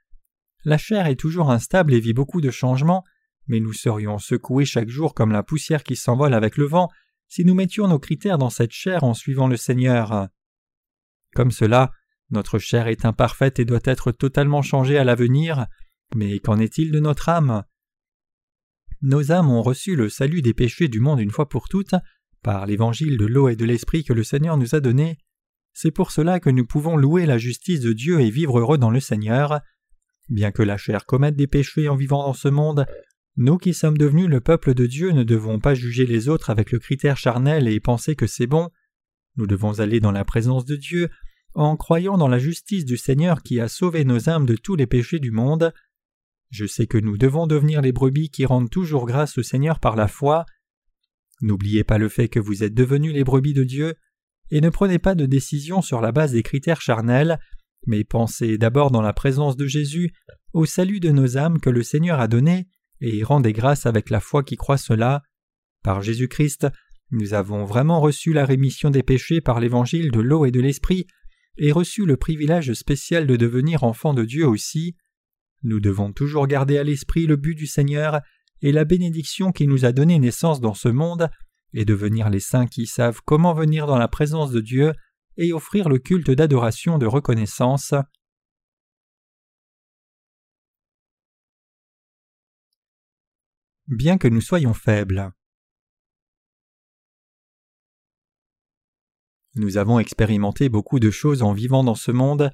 La 0.65 0.79
chair 0.79 1.07
est 1.07 1.17
toujours 1.17 1.51
instable 1.51 1.95
et 1.95 2.01
vit 2.01 2.13
beaucoup 2.13 2.41
de 2.41 2.51
changements, 2.51 3.05
mais 3.47 3.61
nous 3.61 3.73
serions 3.73 4.19
secoués 4.19 4.67
chaque 4.67 4.91
jour 4.91 5.15
comme 5.15 5.33
la 5.33 5.43
poussière 5.43 5.83
qui 5.83 5.97
s'envole 5.97 6.35
avec 6.35 6.57
le 6.57 6.67
vent 6.67 6.89
si 7.29 7.45
nous 7.45 7.55
mettions 7.55 7.89
nos 7.89 7.99
critères 7.99 8.39
dans 8.39 8.51
cette 8.51 8.73
chair 8.73 9.05
en 9.05 9.15
suivant 9.15 9.49
le 9.49 9.57
Seigneur. 9.57 10.29
Comme 11.35 11.51
cela, 11.51 11.93
notre 12.31 12.59
chair 12.59 12.89
est 12.89 13.05
imparfaite 13.05 13.59
et 13.59 13.65
doit 13.65 13.81
être 13.85 14.13
totalement 14.13 14.63
changée 14.63 14.99
à 14.99 15.05
l'avenir, 15.05 15.67
mais 16.15 16.39
qu'en 16.39 16.59
est-il 16.59 16.91
de 16.91 17.01
notre 17.01 17.29
âme? 17.29 17.65
Nos 19.03 19.33
âmes 19.33 19.51
ont 19.51 19.63
reçu 19.63 19.97
le 19.97 20.09
salut 20.09 20.43
des 20.43 20.55
péchés 20.55 20.89
du 20.89 21.01
monde 21.01 21.21
une 21.21 21.31
fois 21.31 21.49
pour 21.49 21.69
toutes, 21.69 21.95
par 22.43 22.67
l'évangile 22.67 23.17
de 23.17 23.27
l'eau 23.27 23.49
et 23.49 23.57
de 23.57 23.65
l'esprit 23.65 24.05
que 24.05 24.13
le 24.13 24.25
Seigneur 24.25 24.57
nous 24.57 24.75
a 24.75 24.81
donné. 24.81 25.19
C'est 25.73 25.91
pour 25.91 26.11
cela 26.11 26.41
que 26.41 26.51
nous 26.51 26.67
pouvons 26.67 26.97
louer 26.97 27.27
la 27.27 27.39
justice 27.39 27.81
de 27.81 27.93
Dieu 27.93 28.21
et 28.21 28.31
vivre 28.31 28.59
heureux 28.59 28.79
dans 28.79 28.91
le 28.91 29.01
Seigneur. 29.01 29.61
Bien 30.29 30.53
que 30.53 30.63
la 30.63 30.77
chair 30.77 31.07
commette 31.07 31.37
des 31.37 31.47
péchés 31.47 31.89
en 31.89 31.97
vivant 31.97 32.25
dans 32.25 32.35
ce 32.35 32.49
monde, 32.49 32.87
nous 33.37 33.59
qui 33.59 33.73
sommes 33.73 33.97
devenus 33.97 34.29
le 34.29 34.41
peuple 34.41 34.75
de 34.75 34.87
Dieu 34.87 35.13
ne 35.13 35.23
devons 35.23 35.61
pas 35.61 35.75
juger 35.75 36.05
les 36.07 36.29
autres 36.29 36.51
avec 36.51 36.73
le 36.73 36.79
critère 36.79 37.17
charnel 37.17 37.69
et 37.69 37.81
penser 37.81 38.17
que 38.17 38.27
c'est 38.27 38.47
bon. 38.47 38.69
Nous 39.37 39.47
devons 39.47 39.81
aller 39.81 40.01
dans 40.01 40.13
la 40.13 40.25
présence 40.25 40.65
de 40.65 40.77
Dieu 40.77 41.09
en 41.55 41.77
croyant 41.77 42.19
dans 42.19 42.29
la 42.29 42.39
justice 42.39 42.85
du 42.85 42.97
Seigneur 42.97 43.43
qui 43.43 43.61
a 43.61 43.69
sauvé 43.69 44.05
nos 44.05 44.29
âmes 44.29 44.47
de 44.47 44.57
tous 44.57 44.77
les 44.77 44.87
péchés 44.87 45.21
du 45.21 45.31
monde. 45.31 45.73
Je 46.51 46.67
sais 46.67 46.87
que 46.87 46.99
nous 46.99 47.17
devons 47.17 47.47
devenir 47.47 47.81
les 47.81 47.93
brebis 47.93 48.29
qui 48.29 48.45
rendent 48.45 48.71
toujours 48.71 49.07
grâce 49.07 49.39
au 49.39 49.43
Seigneur 49.43 49.79
par 49.79 49.97
la 49.97 50.09
foi. 50.09 50.45
N'oubliez 51.41 51.85
pas 51.85 51.99
le 51.99 52.09
fait 52.09 52.29
que 52.29 52.41
vous 52.41 52.65
êtes 52.65 52.75
devenus 52.75 53.15
les 53.15 53.25
brebis 53.25 53.55
de 53.55 53.65
Dieu, 53.65 53.95
et 54.51 54.61
ne 54.61 54.69
prenez 54.69 54.99
pas 54.99 55.15
de 55.15 55.27
décision 55.27 55.81
sur 55.81 56.01
la 56.01 56.13
base 56.13 56.33
des 56.33 56.43
critères 56.43 56.81
charnels, 56.81 57.39
mais 57.87 58.05
pensez 58.05 58.59
d'abord 58.59 58.91
dans 58.91 59.01
la 59.01 59.13
présence 59.13 59.57
de 59.57 59.67
Jésus 59.67 60.13
au 60.53 60.67
salut 60.67 61.01
de 61.01 61.11
nos 61.11 61.39
âmes 61.39 61.61
que 61.61 61.71
le 61.71 61.83
Seigneur 61.83 62.21
a 62.21 62.27
donné, 62.27 62.69
et 63.01 63.23
rendez 63.23 63.53
grâce 63.53 63.87
avec 63.87 64.11
la 64.11 64.21
foi 64.21 64.43
qui 64.43 64.57
croit 64.57 64.77
cela. 64.77 65.23
Par 65.83 66.03
Jésus-Christ, 66.03 66.67
nous 67.13 67.33
avons 67.33 67.65
vraiment 67.65 68.01
reçu 68.01 68.33
la 68.33 68.45
rémission 68.45 68.91
des 68.91 69.03
péchés 69.03 69.41
par 69.41 69.61
l'évangile 69.61 70.11
de 70.11 70.21
l'eau 70.21 70.45
et 70.45 70.51
de 70.51 70.61
l'esprit, 70.61 71.07
et 71.57 71.73
reçu 71.73 72.05
le 72.05 72.17
privilège 72.17 72.73
spécial 72.75 73.27
de 73.27 73.37
devenir 73.37 73.85
enfants 73.85 74.15
de 74.15 74.25
Dieu 74.25 74.47
aussi. 74.47 74.97
Nous 75.63 75.81
devons 75.81 76.13
toujours 76.13 76.47
garder 76.47 76.79
à 76.79 76.85
l'esprit 76.85 77.27
le 77.27 77.37
but 77.37 77.55
du 77.55 77.67
Seigneur 77.67 78.21
et 78.63 78.73
la 78.73 78.85
bénédiction 78.85 79.53
qui 79.53 79.67
nous 79.67 79.85
a 79.85 79.93
donné 79.93 80.19
naissance 80.19 80.61
dans 80.61 80.75
ce 80.75 80.89
monde, 80.89 81.31
et 81.73 81.85
devenir 81.85 82.31
les 82.31 82.41
saints 82.41 82.67
qui 82.67 82.87
savent 82.87 83.21
comment 83.25 83.55
venir 83.55 83.87
dans 83.87 83.99
la 83.99 84.09
présence 84.09 84.51
de 84.51 84.61
Dieu 84.61 84.93
et 85.37 85.53
offrir 85.53 85.89
le 85.89 85.99
culte 85.99 86.31
d'adoration 86.31 86.99
de 86.99 87.07
reconnaissance. 87.07 87.95
Bien 93.87 94.19
que 94.19 94.29
nous 94.29 94.41
soyons 94.41 94.75
faibles. 94.75 95.33
Nous 99.57 99.79
avons 99.79 99.99
expérimenté 99.99 100.69
beaucoup 100.69 101.01
de 101.01 101.11
choses 101.11 101.43
en 101.43 101.53
vivant 101.53 101.83
dans 101.83 101.97
ce 101.97 102.13
monde. 102.13 102.51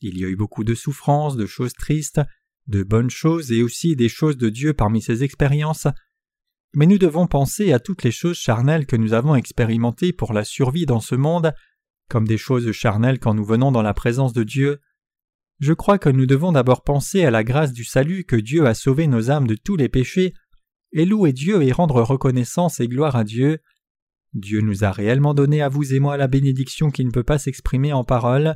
Il 0.00 0.18
y 0.18 0.24
a 0.24 0.28
eu 0.28 0.36
beaucoup 0.36 0.64
de 0.64 0.74
souffrances, 0.74 1.36
de 1.36 1.46
choses 1.46 1.74
tristes, 1.74 2.20
de 2.66 2.82
bonnes 2.82 3.10
choses 3.10 3.52
et 3.52 3.62
aussi 3.62 3.96
des 3.96 4.08
choses 4.08 4.36
de 4.36 4.48
Dieu 4.48 4.74
parmi 4.74 5.02
ces 5.02 5.24
expériences. 5.24 5.86
Mais 6.74 6.86
nous 6.86 6.98
devons 6.98 7.26
penser 7.26 7.72
à 7.72 7.80
toutes 7.80 8.04
les 8.04 8.12
choses 8.12 8.38
charnelles 8.38 8.86
que 8.86 8.96
nous 8.96 9.12
avons 9.12 9.34
expérimentées 9.34 10.12
pour 10.12 10.32
la 10.32 10.44
survie 10.44 10.86
dans 10.86 11.00
ce 11.00 11.16
monde, 11.16 11.52
comme 12.08 12.26
des 12.26 12.38
choses 12.38 12.70
charnelles 12.72 13.18
quand 13.18 13.34
nous 13.34 13.44
venons 13.44 13.72
dans 13.72 13.82
la 13.82 13.94
présence 13.94 14.32
de 14.32 14.44
Dieu. 14.44 14.80
Je 15.58 15.72
crois 15.72 15.98
que 15.98 16.08
nous 16.08 16.26
devons 16.26 16.52
d'abord 16.52 16.84
penser 16.84 17.24
à 17.24 17.30
la 17.30 17.44
grâce 17.44 17.72
du 17.72 17.84
salut 17.84 18.24
que 18.24 18.36
Dieu 18.36 18.66
a 18.66 18.74
sauvé 18.74 19.06
nos 19.06 19.30
âmes 19.30 19.46
de 19.46 19.56
tous 19.56 19.76
les 19.76 19.88
péchés, 19.88 20.32
et 20.92 21.04
louer 21.04 21.32
Dieu 21.32 21.62
et 21.62 21.72
rendre 21.72 22.02
reconnaissance 22.02 22.80
et 22.80 22.88
gloire 22.88 23.16
à 23.16 23.24
Dieu. 23.24 23.58
Dieu 24.32 24.60
nous 24.60 24.84
a 24.84 24.92
réellement 24.92 25.34
donné 25.34 25.62
à 25.62 25.68
vous 25.68 25.92
et 25.92 26.00
moi 26.00 26.16
la 26.16 26.28
bénédiction 26.28 26.90
qui 26.90 27.04
ne 27.04 27.10
peut 27.10 27.24
pas 27.24 27.38
s'exprimer 27.38 27.92
en 27.92 28.04
parole. 28.04 28.54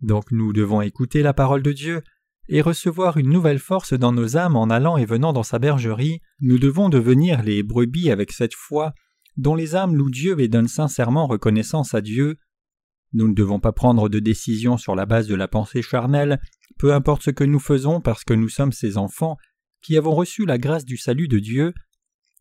Donc 0.00 0.30
nous 0.30 0.52
devons 0.52 0.80
écouter 0.80 1.22
la 1.22 1.32
parole 1.32 1.62
de 1.62 1.72
Dieu 1.72 2.02
et 2.48 2.60
recevoir 2.60 3.16
une 3.16 3.30
nouvelle 3.30 3.58
force 3.58 3.92
dans 3.92 4.12
nos 4.12 4.36
âmes 4.36 4.56
en 4.56 4.70
allant 4.70 4.96
et 4.96 5.04
venant 5.04 5.32
dans 5.32 5.42
sa 5.42 5.58
bergerie. 5.58 6.20
Nous 6.40 6.58
devons 6.58 6.88
devenir 6.88 7.42
les 7.42 7.62
brebis 7.62 8.10
avec 8.10 8.32
cette 8.32 8.54
foi 8.54 8.94
dont 9.36 9.54
les 9.54 9.76
âmes 9.76 9.94
louent 9.94 10.10
Dieu 10.10 10.38
et 10.40 10.48
donnent 10.48 10.68
sincèrement 10.68 11.26
reconnaissance 11.26 11.94
à 11.94 12.00
Dieu. 12.00 12.38
Nous 13.12 13.28
ne 13.28 13.34
devons 13.34 13.60
pas 13.60 13.72
prendre 13.72 14.08
de 14.08 14.18
décision 14.18 14.76
sur 14.76 14.94
la 14.94 15.06
base 15.06 15.28
de 15.28 15.34
la 15.34 15.48
pensée 15.48 15.80
charnelle, 15.80 16.40
peu 16.78 16.92
importe 16.92 17.22
ce 17.22 17.30
que 17.30 17.44
nous 17.44 17.60
faisons 17.60 18.00
parce 18.00 18.24
que 18.24 18.34
nous 18.34 18.48
sommes 18.48 18.72
ses 18.72 18.98
enfants 18.98 19.36
qui 19.80 19.96
avons 19.96 20.14
reçu 20.14 20.44
la 20.44 20.58
grâce 20.58 20.84
du 20.84 20.96
salut 20.96 21.28
de 21.28 21.38
Dieu. 21.38 21.72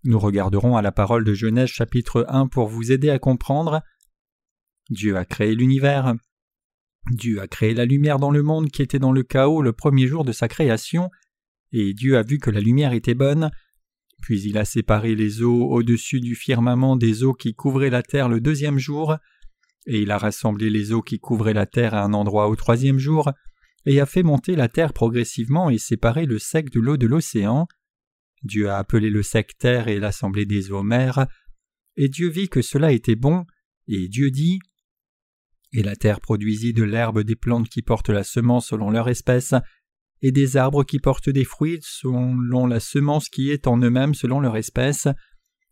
Nous 0.04 0.20
regarderons 0.20 0.76
à 0.76 0.82
la 0.82 0.92
parole 0.92 1.24
de 1.24 1.34
Genèse 1.34 1.70
chapitre 1.70 2.26
1 2.30 2.48
pour 2.48 2.68
vous 2.68 2.92
aider 2.92 3.10
à 3.10 3.20
comprendre. 3.20 3.82
Dieu 4.90 5.18
a 5.18 5.26
créé 5.26 5.54
l'univers. 5.54 6.16
Dieu 7.12 7.42
a 7.42 7.48
créé 7.48 7.74
la 7.74 7.86
lumière 7.86 8.20
dans 8.20 8.32
le 8.32 8.44
monde 8.44 8.70
qui 8.70 8.82
était 8.82 9.00
dans 9.00 9.12
le 9.12 9.24
chaos 9.24 9.62
le 9.62 9.74
premier 9.74 10.08
jour 10.08 10.26
de 10.26 10.32
sa 10.32 10.48
création, 10.48 11.10
et 11.72 11.94
Dieu 11.94 12.18
a 12.18 12.24
vu 12.24 12.38
que 12.38 12.50
la 12.50 12.60
lumière 12.60 12.94
était 12.94 13.14
bonne. 13.14 13.52
Puis 14.22 14.42
il 14.42 14.58
a 14.58 14.66
séparé 14.66 15.16
les 15.16 15.42
eaux 15.42 15.70
au-dessus 15.70 16.20
du 16.20 16.36
firmament 16.36 16.96
des 16.96 17.24
eaux 17.24 17.34
qui 17.34 17.54
couvraient 17.54 17.90
la 17.90 18.04
terre 18.04 18.30
le 18.30 18.42
deuxième 18.42 18.80
jour, 18.80 19.16
et 19.86 20.02
il 20.02 20.12
a 20.12 20.18
rassemblé 20.18 20.70
les 20.70 20.92
eaux 20.92 21.02
qui 21.02 21.20
couvraient 21.20 21.54
la 21.54 21.66
terre 21.66 21.94
à 21.94 22.04
un 22.04 22.14
endroit 22.14 22.50
au 22.50 22.56
troisième 22.56 23.00
jour, 23.00 23.32
et 23.86 24.02
a 24.02 24.06
fait 24.06 24.24
monter 24.24 24.56
la 24.56 24.68
terre 24.68 24.92
progressivement 24.92 25.70
et 25.70 25.78
séparé 25.78 26.26
le 26.26 26.40
sec 26.40 26.70
de 26.72 26.80
l'eau 26.80 26.98
de 26.98 27.08
l'océan. 27.08 27.68
Dieu 28.44 28.70
a 28.70 28.78
appelé 28.78 29.10
le 29.10 29.24
sec 29.24 29.58
terre 29.58 29.88
et 29.88 30.00
l'assemblée 30.00 30.46
des 30.46 30.72
eaux 30.72 30.84
mer, 30.84 31.28
et 31.96 32.10
Dieu 32.10 32.30
vit 32.30 32.50
que 32.50 32.62
cela 32.62 32.92
était 32.92 33.16
bon, 33.16 33.46
et 33.88 34.08
Dieu 34.10 34.30
dit 34.30 34.60
Et 35.74 35.84
la 35.84 35.96
terre 35.96 36.22
produisit 36.22 36.74
de 36.74 36.84
l'herbe 36.84 37.22
des 37.22 37.36
plantes 37.36 37.70
qui 37.70 37.82
portent 37.82 38.10
la 38.10 38.24
semence 38.24 38.68
selon 38.68 38.90
leur 38.90 39.10
espèce, 39.10 39.54
et 40.22 40.32
des 40.32 40.58
arbres 40.58 40.84
qui 40.84 41.00
portent 41.00 41.30
des 41.30 41.44
fruits 41.44 41.80
selon 41.82 42.66
la 42.66 42.80
semence 42.80 43.30
qui 43.30 43.52
est 43.52 43.68
en 43.68 43.78
eux-mêmes 43.78 44.16
selon 44.16 44.40
leur 44.40 44.58
espèce, 44.58 45.08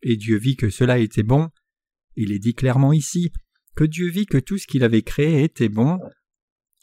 et 0.02 0.18
Dieu 0.18 0.38
vit 0.38 0.56
que 0.56 0.70
cela 0.70 1.00
était 1.00 1.24
bon. 1.24 1.50
Il 2.16 2.32
est 2.32 2.40
dit 2.40 2.54
clairement 2.54 2.94
ici 2.94 3.32
que 3.76 3.84
Dieu 3.84 4.10
vit 4.10 4.26
que 4.26 4.38
tout 4.38 4.58
ce 4.58 4.68
qu'il 4.68 4.84
avait 4.84 5.02
créé 5.02 5.44
était 5.44 5.70
bon. 5.70 6.00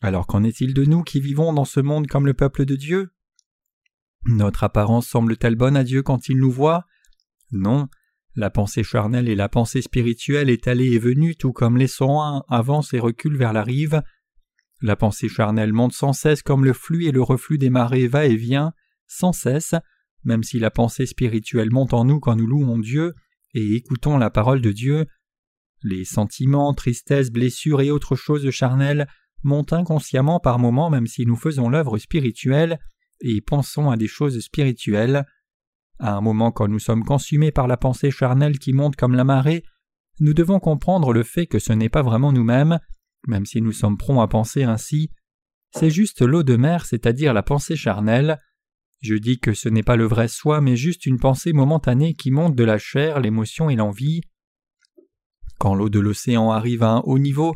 Alors 0.01 0.27
qu'en 0.27 0.43
est-il 0.43 0.75
de 0.75 0.85
nous 0.85 1.03
qui 1.03 1.21
vivons 1.21 1.53
dans 1.53 1.65
ce 1.65 1.81
monde 1.81 2.07
comme 2.07 2.27
le 2.27 2.35
peuple 2.35 2.65
de 2.65 2.77
Dieu? 2.77 3.11
Notre 4.25 4.65
apparence 4.65 5.07
semble-t-elle 5.07 5.55
bonne 5.55 5.77
à 5.77 5.85
Dieu 5.85 6.03
quand 6.03 6.29
il 6.29 6.39
nous 6.39 6.51
voit? 6.51 6.87
Non. 7.51 7.89
La 8.35 8.49
pensée 8.49 8.83
charnelle 8.83 9.29
et 9.29 9.35
la 9.35 9.49
pensée 9.49 9.83
spirituelle 9.83 10.49
est 10.49 10.67
allée 10.67 10.93
et 10.93 10.99
venue 10.99 11.37
tout 11.37 11.53
comme 11.53 11.77
les 11.77 11.87
sons 11.87 12.43
avancent 12.49 12.95
et 12.95 12.99
reculent 12.99 13.37
vers 13.37 13.53
la 13.53 13.63
rive. 13.63 14.03
La 14.81 14.97
pensée 14.97 15.29
charnelle 15.29 15.73
monte 15.73 15.93
sans 15.93 16.13
cesse 16.13 16.43
comme 16.43 16.65
le 16.65 16.73
flux 16.73 17.05
et 17.05 17.13
le 17.13 17.23
reflux 17.23 17.59
des 17.59 17.71
marées 17.71 18.09
va 18.09 18.25
et 18.25 18.37
vient, 18.37 18.73
sans 19.07 19.33
cesse, 19.33 19.75
même 20.25 20.43
si 20.43 20.59
la 20.59 20.71
pensée 20.71 21.07
spirituelle 21.07 21.71
monte 21.71 21.93
en 21.93 22.05
nous 22.05 22.21
quand 22.21 22.35
nous 22.35 22.47
louons 22.47 22.79
Dieu 22.79 23.15
et 23.55 23.75
écoutons 23.75 24.17
la 24.17 24.31
parole 24.31 24.63
de 24.63 24.73
Dieu. 24.73 25.07
Les 25.83 26.05
sentiments, 26.05 26.73
tristesses, 26.73 27.31
blessures 27.31 27.83
et 27.83 27.91
autres 27.91 28.17
choses 28.17 28.49
charnelles 28.51 29.09
montent 29.43 29.73
inconsciemment 29.73 30.41
par 30.41 30.59
moments 30.59 30.91
même 30.91 31.07
si 31.07 31.27
nous 31.27 31.37
faisons 31.37 31.69
l'œuvre 31.69 31.99
spirituelle, 31.99 32.79
et 33.21 33.41
pensons 33.41 33.91
à 33.91 33.97
des 33.97 34.09
choses 34.09 34.41
spirituelles. 34.41 35.27
À 36.03 36.17
un 36.17 36.21
moment 36.21 36.51
quand 36.51 36.67
nous 36.67 36.81
sommes 36.81 37.05
consumés 37.05 37.53
par 37.53 37.69
la 37.69 37.77
pensée 37.77 38.11
charnelle 38.11 38.59
qui 38.59 38.73
monte 38.73 38.97
comme 38.97 39.15
la 39.15 39.23
marée, 39.23 39.63
nous 40.19 40.35
devons 40.35 40.59
comprendre 40.59 41.13
le 41.13 41.23
fait 41.23 41.47
que 41.47 41.61
ce 41.61 41.73
n'est 41.73 41.89
pas 41.89 42.03
vraiment 42.03 42.33
nous-mêmes, 42.33 42.81
même 43.29 43.47
si 43.47 43.63
nous 43.63 43.71
sommes 43.71 43.97
prompts 43.97 44.21
à 44.21 44.27
penser 44.27 44.65
ainsi. 44.65 45.13
C'est 45.71 45.91
juste 45.91 46.21
l'eau 46.21 46.43
de 46.43 46.57
mer, 46.57 46.87
c'est-à-dire 46.87 47.33
la 47.33 47.45
pensée 47.45 47.77
charnelle. 47.77 48.41
Je 49.01 49.15
dis 49.15 49.39
que 49.39 49.55
ce 49.55 49.69
n'est 49.69 49.85
pas 49.85 49.95
le 49.95 50.05
vrai 50.05 50.27
soi, 50.27 50.61
mais 50.61 50.75
juste 50.75 51.07
une 51.07 51.21
pensée 51.21 51.53
momentanée 51.53 52.15
qui 52.15 52.33
monte 52.33 52.57
de 52.57 52.65
la 52.65 52.79
chair, 52.79 53.21
l'émotion 53.21 53.71
et 53.71 53.77
l'envie. 53.77 54.23
Quand 55.61 55.77
l'eau 55.77 55.89
de 55.89 56.01
l'océan 56.01 56.51
arrive 56.51 56.83
à 56.83 56.95
un 56.95 57.01
haut 57.05 57.21
niveau, 57.21 57.55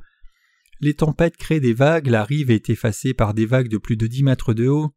les 0.79 0.95
tempêtes 0.95 1.37
créent 1.37 1.59
des 1.59 1.75
vagues, 1.75 2.07
la 2.07 2.23
rive 2.23 2.53
est 2.53 2.71
effacée 2.71 3.13
par 3.13 3.35
des 3.35 3.47
vagues 3.47 3.69
de 3.69 3.79
plus 3.79 3.97
de 3.97 4.07
dix 4.07 4.23
mètres 4.23 4.55
de 4.55 4.69
haut, 4.69 4.95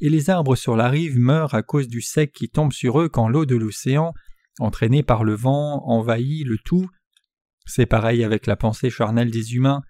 et 0.00 0.08
les 0.08 0.30
arbres 0.30 0.56
sur 0.56 0.76
la 0.76 0.88
rive 0.88 1.18
meurent 1.18 1.54
à 1.54 1.62
cause 1.62 1.88
du 1.88 2.00
sec 2.00 2.32
qui 2.32 2.48
tombe 2.48 2.72
sur 2.72 3.00
eux 3.00 3.08
quand 3.08 3.28
l'eau 3.28 3.44
de 3.44 3.56
l'océan, 3.56 4.12
entraînée 4.58 5.02
par 5.02 5.24
le 5.24 5.34
vent, 5.34 5.82
envahit 5.86 6.46
le 6.46 6.58
tout. 6.58 6.88
C'est 7.66 7.86
pareil 7.86 8.24
avec 8.24 8.46
la 8.46 8.56
pensée 8.56 8.90
charnelle 8.90 9.30
des 9.30 9.54
humains. 9.54 9.82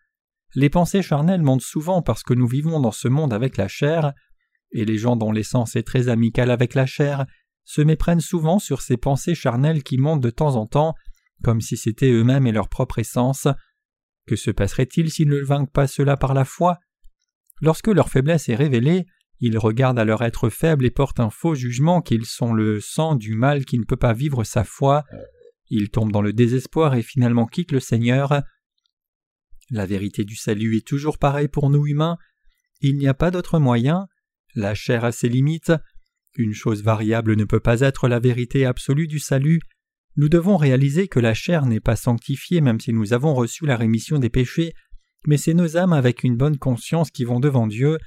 Les 0.54 0.68
pensées 0.68 1.02
charnelles 1.02 1.42
montent 1.42 1.62
souvent 1.62 2.02
parce 2.02 2.22
que 2.22 2.34
nous 2.34 2.48
vivons 2.48 2.80
dans 2.80 2.92
ce 2.92 3.08
monde 3.08 3.32
avec 3.32 3.56
la 3.56 3.68
chair, 3.68 4.12
et 4.72 4.84
les 4.84 4.98
gens 4.98 5.16
dont 5.16 5.32
l'essence 5.32 5.76
est 5.76 5.82
très 5.82 6.08
amicale 6.08 6.50
avec 6.50 6.74
la 6.74 6.86
chair 6.86 7.26
se 7.64 7.80
méprennent 7.80 8.20
souvent 8.20 8.58
sur 8.58 8.82
ces 8.82 8.96
pensées 8.96 9.34
charnelles 9.34 9.84
qui 9.84 9.96
montent 9.96 10.22
de 10.22 10.30
temps 10.30 10.56
en 10.56 10.66
temps, 10.66 10.94
comme 11.44 11.60
si 11.60 11.76
c'était 11.76 12.10
eux-mêmes 12.10 12.46
et 12.46 12.52
leur 12.52 12.68
propre 12.68 12.98
essence. 12.98 13.46
Que 14.26 14.36
se 14.36 14.50
passerait-il 14.50 15.10
s'ils 15.10 15.28
ne 15.28 15.40
vainquent 15.40 15.72
pas 15.72 15.86
cela 15.86 16.16
par 16.16 16.34
la 16.34 16.44
foi? 16.44 16.78
Lorsque 17.60 17.88
leur 17.88 18.08
faiblesse 18.08 18.48
est 18.48 18.56
révélée, 18.56 19.06
ils 19.40 19.58
regardent 19.58 19.98
à 19.98 20.04
leur 20.04 20.22
être 20.22 20.50
faible 20.50 20.84
et 20.84 20.90
portent 20.90 21.20
un 21.20 21.30
faux 21.30 21.54
jugement 21.54 22.02
qu'ils 22.02 22.26
sont 22.26 22.52
le 22.52 22.80
sang 22.80 23.14
du 23.14 23.34
mal 23.34 23.64
qui 23.64 23.78
ne 23.78 23.84
peut 23.84 23.96
pas 23.96 24.12
vivre 24.12 24.44
sa 24.44 24.64
foi. 24.64 25.04
ils 25.70 25.90
tombent 25.90 26.12
dans 26.12 26.22
le 26.22 26.32
désespoir 26.32 26.94
et 26.94 27.02
finalement 27.02 27.46
quittent 27.46 27.72
le 27.72 27.80
Seigneur. 27.80 28.42
La 29.70 29.86
vérité 29.86 30.24
du 30.24 30.36
salut 30.36 30.76
est 30.76 30.86
toujours 30.86 31.16
pareille 31.16 31.48
pour 31.48 31.70
nous 31.70 31.86
humains. 31.86 32.18
Il 32.80 32.96
n'y 32.96 33.08
a 33.08 33.14
pas 33.14 33.30
d'autre 33.30 33.58
moyen. 33.58 34.08
La 34.54 34.74
chair 34.74 35.04
a 35.04 35.12
ses 35.12 35.28
limites. 35.28 35.72
Une 36.36 36.54
chose 36.54 36.82
variable 36.82 37.36
ne 37.36 37.44
peut 37.44 37.60
pas 37.60 37.80
être 37.80 38.08
la 38.08 38.18
vérité 38.18 38.66
absolue 38.66 39.06
du 39.06 39.20
salut. 39.20 39.60
Nous 40.16 40.28
devons 40.28 40.56
réaliser 40.56 41.08
que 41.08 41.20
la 41.20 41.34
chair 41.34 41.66
n'est 41.66 41.80
pas 41.80 41.96
sanctifiée 41.96 42.60
même 42.60 42.80
si 42.80 42.92
nous 42.92 43.12
avons 43.12 43.32
reçu 43.32 43.64
la 43.64 43.76
rémission 43.76 44.18
des 44.18 44.28
péchés, 44.28 44.74
mais 45.26 45.36
c'est 45.36 45.54
nos 45.54 45.76
âmes 45.76 45.92
avec 45.92 46.24
une 46.24 46.36
bonne 46.36 46.58
conscience 46.58 47.10
qui 47.10 47.24
vont 47.24 47.40
devant 47.40 47.66
Dieu, 47.66 47.98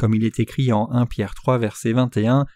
comme 0.00 0.14
il 0.14 0.24
est 0.24 0.40
écrit 0.40 0.72
en 0.72 0.90
1 0.90 1.04
Pierre 1.04 1.34
3 1.34 1.58
verset 1.58 1.92
21. 1.92 2.46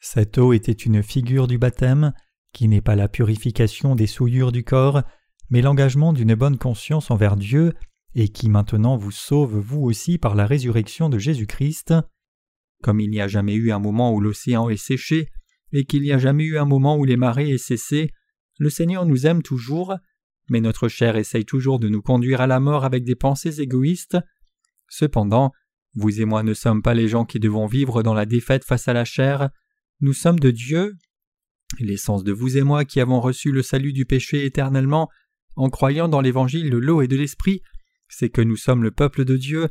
Cette 0.00 0.38
eau 0.38 0.52
était 0.52 0.70
une 0.70 1.02
figure 1.02 1.48
du 1.48 1.58
baptême, 1.58 2.12
qui 2.52 2.68
n'est 2.68 2.80
pas 2.80 2.94
la 2.94 3.08
purification 3.08 3.96
des 3.96 4.06
souillures 4.06 4.52
du 4.52 4.62
corps, 4.62 5.02
mais 5.50 5.60
l'engagement 5.60 6.12
d'une 6.12 6.36
bonne 6.36 6.56
conscience 6.56 7.10
envers 7.10 7.34
Dieu, 7.34 7.72
et 8.14 8.28
qui 8.28 8.48
maintenant 8.48 8.96
vous 8.96 9.10
sauve 9.10 9.58
vous 9.58 9.80
aussi 9.80 10.18
par 10.18 10.36
la 10.36 10.46
résurrection 10.46 11.08
de 11.08 11.18
Jésus-Christ. 11.18 11.94
Comme 12.80 13.00
il 13.00 13.10
n'y 13.10 13.20
a 13.20 13.26
jamais 13.26 13.54
eu 13.54 13.72
un 13.72 13.80
moment 13.80 14.12
où 14.12 14.20
l'océan 14.20 14.68
est 14.68 14.76
séché, 14.76 15.30
et 15.72 15.86
qu'il 15.86 16.02
n'y 16.02 16.12
a 16.12 16.18
jamais 16.18 16.44
eu 16.44 16.58
un 16.58 16.64
moment 16.64 16.96
où 16.96 17.04
les 17.04 17.16
marées 17.16 17.50
aient 17.50 17.58
cessé, 17.58 18.12
le 18.60 18.70
Seigneur 18.70 19.04
nous 19.04 19.26
aime 19.26 19.42
toujours, 19.42 19.96
mais 20.48 20.60
notre 20.60 20.86
chair 20.86 21.16
essaye 21.16 21.44
toujours 21.44 21.80
de 21.80 21.88
nous 21.88 22.02
conduire 22.02 22.40
à 22.40 22.46
la 22.46 22.60
mort 22.60 22.84
avec 22.84 23.02
des 23.02 23.16
pensées 23.16 23.60
égoïstes. 23.60 24.16
Cependant, 24.88 25.50
vous 25.94 26.20
et 26.20 26.24
moi 26.24 26.42
ne 26.42 26.54
sommes 26.54 26.82
pas 26.82 26.94
les 26.94 27.08
gens 27.08 27.24
qui 27.24 27.38
devons 27.38 27.66
vivre 27.66 28.02
dans 28.02 28.14
la 28.14 28.26
défaite 28.26 28.64
face 28.64 28.88
à 28.88 28.92
la 28.92 29.04
chair, 29.04 29.50
nous 30.00 30.12
sommes 30.12 30.38
de 30.38 30.50
Dieu. 30.50 30.96
L'essence 31.78 32.24
de 32.24 32.32
vous 32.32 32.56
et 32.56 32.62
moi 32.62 32.84
qui 32.84 33.00
avons 33.00 33.20
reçu 33.20 33.52
le 33.52 33.62
salut 33.62 33.92
du 33.92 34.04
péché 34.04 34.44
éternellement 34.44 35.08
en 35.56 35.70
croyant 35.70 36.08
dans 36.08 36.20
l'évangile 36.20 36.70
de 36.70 36.78
l'eau 36.78 37.00
et 37.00 37.08
de 37.08 37.16
l'esprit, 37.16 37.62
c'est 38.08 38.28
que 38.28 38.42
nous 38.42 38.56
sommes 38.56 38.82
le 38.82 38.90
peuple 38.90 39.24
de 39.24 39.36
Dieu 39.36 39.68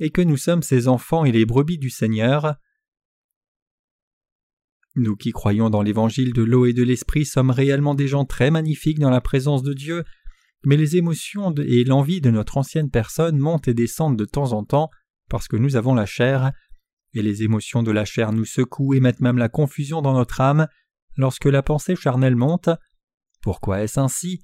et 0.00 0.10
que 0.10 0.22
nous 0.22 0.36
sommes 0.36 0.62
ses 0.62 0.88
enfants 0.88 1.24
et 1.24 1.32
les 1.32 1.46
brebis 1.46 1.78
du 1.78 1.90
Seigneur. 1.90 2.56
Nous 4.94 5.16
qui 5.16 5.32
croyons 5.32 5.68
dans 5.68 5.82
l'évangile 5.82 6.32
de 6.32 6.42
l'eau 6.42 6.64
et 6.64 6.72
de 6.72 6.82
l'esprit 6.82 7.26
sommes 7.26 7.50
réellement 7.50 7.94
des 7.94 8.08
gens 8.08 8.24
très 8.24 8.50
magnifiques 8.50 8.98
dans 8.98 9.10
la 9.10 9.20
présence 9.20 9.62
de 9.62 9.74
Dieu, 9.74 10.04
mais 10.64 10.76
les 10.78 10.96
émotions 10.96 11.54
et 11.54 11.84
l'envie 11.84 12.22
de 12.22 12.30
notre 12.30 12.56
ancienne 12.56 12.90
personne 12.90 13.38
montent 13.38 13.68
et 13.68 13.74
descendent 13.74 14.18
de 14.18 14.24
temps 14.24 14.52
en 14.52 14.64
temps 14.64 14.90
parce 15.28 15.48
que 15.48 15.56
nous 15.56 15.76
avons 15.76 15.94
la 15.94 16.06
chair, 16.06 16.52
et 17.14 17.22
les 17.22 17.42
émotions 17.42 17.82
de 17.82 17.90
la 17.90 18.04
chair 18.04 18.32
nous 18.32 18.44
secouent 18.44 18.94
et 18.94 19.00
mettent 19.00 19.20
même 19.20 19.38
la 19.38 19.48
confusion 19.48 20.02
dans 20.02 20.12
notre 20.12 20.40
âme 20.40 20.66
lorsque 21.16 21.46
la 21.46 21.62
pensée 21.62 21.96
charnelle 21.96 22.36
monte. 22.36 22.68
Pourquoi 23.42 23.82
est-ce 23.82 24.00
ainsi? 24.00 24.42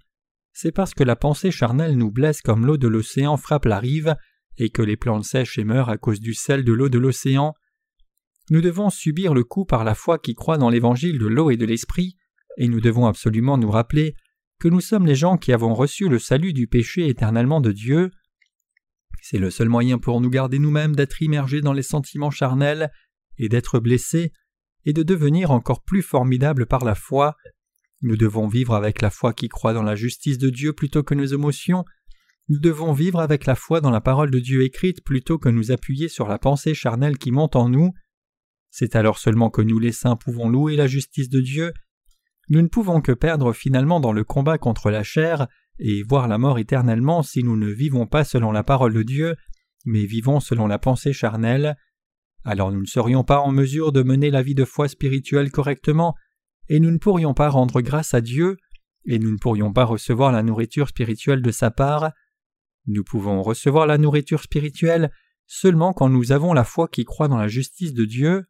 C'est 0.52 0.72
parce 0.72 0.94
que 0.94 1.04
la 1.04 1.16
pensée 1.16 1.50
charnelle 1.50 1.96
nous 1.96 2.10
blesse 2.10 2.42
comme 2.42 2.66
l'eau 2.66 2.76
de 2.76 2.88
l'océan 2.88 3.36
frappe 3.36 3.64
la 3.64 3.78
rive 3.78 4.16
et 4.58 4.70
que 4.70 4.82
les 4.82 4.96
plantes 4.96 5.24
sèchent 5.24 5.58
et 5.58 5.64
meurent 5.64 5.88
à 5.88 5.98
cause 5.98 6.20
du 6.20 6.34
sel 6.34 6.64
de 6.64 6.72
l'eau 6.72 6.88
de 6.88 6.98
l'océan. 6.98 7.54
Nous 8.50 8.60
devons 8.60 8.90
subir 8.90 9.34
le 9.34 9.44
coup 9.44 9.64
par 9.64 9.84
la 9.84 9.94
foi 9.94 10.18
qui 10.18 10.34
croit 10.34 10.58
dans 10.58 10.68
l'évangile 10.68 11.18
de 11.18 11.26
l'eau 11.26 11.50
et 11.50 11.56
de 11.56 11.64
l'esprit, 11.64 12.16
et 12.58 12.68
nous 12.68 12.80
devons 12.80 13.06
absolument 13.06 13.56
nous 13.56 13.70
rappeler 13.70 14.14
que 14.60 14.68
nous 14.68 14.80
sommes 14.80 15.06
les 15.06 15.14
gens 15.14 15.38
qui 15.38 15.52
avons 15.52 15.74
reçu 15.74 16.08
le 16.08 16.18
salut 16.18 16.52
du 16.52 16.66
péché 16.66 17.08
éternellement 17.08 17.60
de 17.60 17.72
Dieu. 17.72 18.10
C'est 19.32 19.38
le 19.38 19.50
seul 19.50 19.70
moyen 19.70 19.96
pour 19.96 20.20
nous 20.20 20.28
garder 20.28 20.58
nous-mêmes 20.58 20.94
d'être 20.94 21.22
immergés 21.22 21.62
dans 21.62 21.72
les 21.72 21.82
sentiments 21.82 22.30
charnels 22.30 22.92
et 23.38 23.48
d'être 23.48 23.80
blessés, 23.80 24.30
et 24.84 24.92
de 24.92 25.02
devenir 25.02 25.52
encore 25.52 25.82
plus 25.82 26.02
formidables 26.02 26.66
par 26.66 26.84
la 26.84 26.94
foi. 26.94 27.34
Nous 28.02 28.18
devons 28.18 28.46
vivre 28.46 28.74
avec 28.74 29.00
la 29.00 29.08
foi 29.08 29.32
qui 29.32 29.48
croit 29.48 29.72
dans 29.72 29.82
la 29.82 29.96
justice 29.96 30.36
de 30.36 30.50
Dieu 30.50 30.74
plutôt 30.74 31.02
que 31.02 31.14
nos 31.14 31.24
émotions, 31.24 31.86
nous 32.50 32.58
devons 32.58 32.92
vivre 32.92 33.20
avec 33.20 33.46
la 33.46 33.54
foi 33.54 33.80
dans 33.80 33.90
la 33.90 34.02
parole 34.02 34.30
de 34.30 34.38
Dieu 34.38 34.62
écrite 34.64 35.02
plutôt 35.02 35.38
que 35.38 35.48
nous 35.48 35.72
appuyer 35.72 36.08
sur 36.08 36.28
la 36.28 36.38
pensée 36.38 36.74
charnelle 36.74 37.16
qui 37.16 37.30
monte 37.30 37.56
en 37.56 37.70
nous. 37.70 37.92
C'est 38.68 38.96
alors 38.96 39.16
seulement 39.16 39.48
que 39.48 39.62
nous 39.62 39.78
les 39.78 39.92
saints 39.92 40.16
pouvons 40.16 40.50
louer 40.50 40.76
la 40.76 40.86
justice 40.86 41.30
de 41.30 41.40
Dieu. 41.40 41.72
Nous 42.50 42.60
ne 42.60 42.68
pouvons 42.68 43.00
que 43.00 43.12
perdre 43.12 43.54
finalement 43.54 44.00
dans 44.00 44.12
le 44.12 44.24
combat 44.24 44.58
contre 44.58 44.90
la 44.90 45.02
chair 45.02 45.46
et 45.84 46.04
voir 46.04 46.28
la 46.28 46.38
mort 46.38 46.60
éternellement 46.60 47.24
si 47.24 47.42
nous 47.42 47.56
ne 47.56 47.68
vivons 47.68 48.06
pas 48.06 48.22
selon 48.22 48.52
la 48.52 48.62
parole 48.62 48.94
de 48.94 49.02
Dieu, 49.02 49.34
mais 49.84 50.06
vivons 50.06 50.38
selon 50.38 50.68
la 50.68 50.78
pensée 50.78 51.12
charnelle. 51.12 51.76
Alors 52.44 52.70
nous 52.70 52.80
ne 52.80 52.86
serions 52.86 53.24
pas 53.24 53.40
en 53.40 53.50
mesure 53.50 53.90
de 53.90 54.04
mener 54.04 54.30
la 54.30 54.42
vie 54.42 54.54
de 54.54 54.64
foi 54.64 54.86
spirituelle 54.86 55.50
correctement, 55.50 56.14
et 56.68 56.78
nous 56.78 56.92
ne 56.92 56.98
pourrions 56.98 57.34
pas 57.34 57.48
rendre 57.48 57.80
grâce 57.80 58.14
à 58.14 58.20
Dieu, 58.20 58.58
et 59.06 59.18
nous 59.18 59.32
ne 59.32 59.38
pourrions 59.38 59.72
pas 59.72 59.84
recevoir 59.84 60.30
la 60.30 60.44
nourriture 60.44 60.88
spirituelle 60.88 61.42
de 61.42 61.50
sa 61.50 61.72
part. 61.72 62.12
Nous 62.86 63.02
pouvons 63.02 63.42
recevoir 63.42 63.88
la 63.88 63.98
nourriture 63.98 64.40
spirituelle 64.40 65.10
seulement 65.48 65.92
quand 65.92 66.08
nous 66.08 66.30
avons 66.30 66.52
la 66.52 66.64
foi 66.64 66.86
qui 66.86 67.04
croit 67.04 67.26
dans 67.26 67.38
la 67.38 67.48
justice 67.48 67.92
de 67.92 68.04
Dieu. 68.04 68.44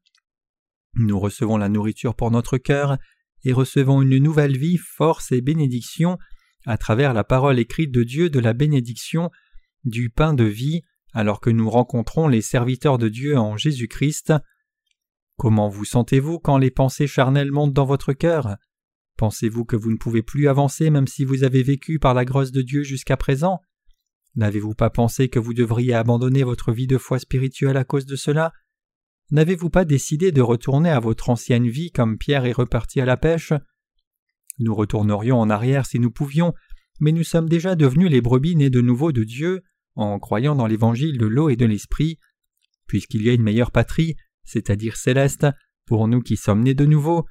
Nous 0.96 1.18
recevons 1.18 1.56
la 1.56 1.70
nourriture 1.70 2.14
pour 2.14 2.30
notre 2.30 2.58
cœur 2.58 2.98
et 3.44 3.54
recevons 3.54 4.02
une 4.02 4.18
nouvelle 4.18 4.58
vie, 4.58 4.76
force 4.76 5.32
et 5.32 5.40
bénédiction 5.40 6.18
à 6.66 6.78
travers 6.78 7.14
la 7.14 7.24
parole 7.24 7.58
écrite 7.58 7.90
de 7.90 8.02
Dieu 8.02 8.30
de 8.30 8.38
la 8.38 8.52
bénédiction, 8.52 9.30
du 9.84 10.10
pain 10.10 10.34
de 10.34 10.44
vie, 10.44 10.82
alors 11.12 11.40
que 11.40 11.50
nous 11.50 11.68
rencontrons 11.68 12.28
les 12.28 12.40
serviteurs 12.40 12.98
de 12.98 13.08
Dieu 13.08 13.36
en 13.36 13.56
Jésus-Christ. 13.56 14.32
Comment 15.36 15.68
vous 15.68 15.84
sentez-vous 15.84 16.38
quand 16.38 16.58
les 16.58 16.70
pensées 16.70 17.06
charnelles 17.06 17.50
montent 17.50 17.72
dans 17.72 17.84
votre 17.84 18.12
cœur? 18.12 18.56
Pensez-vous 19.16 19.64
que 19.64 19.76
vous 19.76 19.90
ne 19.90 19.96
pouvez 19.96 20.22
plus 20.22 20.48
avancer 20.48 20.90
même 20.90 21.06
si 21.06 21.24
vous 21.24 21.44
avez 21.44 21.62
vécu 21.62 21.98
par 21.98 22.14
la 22.14 22.24
grâce 22.24 22.52
de 22.52 22.62
Dieu 22.62 22.82
jusqu'à 22.82 23.16
présent? 23.16 23.60
N'avez-vous 24.34 24.74
pas 24.74 24.88
pensé 24.88 25.28
que 25.28 25.38
vous 25.38 25.52
devriez 25.52 25.94
abandonner 25.94 26.42
votre 26.42 26.72
vie 26.72 26.86
de 26.86 26.96
foi 26.96 27.18
spirituelle 27.18 27.76
à 27.76 27.84
cause 27.84 28.06
de 28.06 28.16
cela? 28.16 28.52
N'avez-vous 29.30 29.70
pas 29.70 29.84
décidé 29.84 30.32
de 30.32 30.40
retourner 30.40 30.90
à 30.90 31.00
votre 31.00 31.28
ancienne 31.28 31.68
vie 31.68 31.90
comme 31.90 32.18
Pierre 32.18 32.46
est 32.46 32.52
reparti 32.52 33.00
à 33.00 33.04
la 33.04 33.16
pêche? 33.16 33.52
Nous 34.58 34.74
retournerions 34.74 35.38
en 35.38 35.50
arrière 35.50 35.86
si 35.86 35.98
nous 35.98 36.10
pouvions, 36.10 36.54
mais 37.00 37.12
nous 37.12 37.24
sommes 37.24 37.48
déjà 37.48 37.74
devenus 37.74 38.10
les 38.10 38.20
brebis 38.20 38.56
nées 38.56 38.70
de 38.70 38.80
nouveau 38.80 39.12
de 39.12 39.24
Dieu 39.24 39.62
en 39.94 40.18
croyant 40.18 40.54
dans 40.54 40.66
l'évangile 40.66 41.18
de 41.18 41.26
l'eau 41.26 41.48
et 41.48 41.56
de 41.56 41.66
l'esprit. 41.66 42.18
Puisqu'il 42.86 43.22
y 43.22 43.30
a 43.30 43.32
une 43.32 43.42
meilleure 43.42 43.70
patrie, 43.70 44.16
c'est-à-dire 44.44 44.96
céleste, 44.96 45.46
pour 45.86 46.08
nous 46.08 46.20
qui 46.20 46.36
sommes 46.36 46.62
nés 46.62 46.74
de 46.74 46.86
nouveau, 46.86 47.26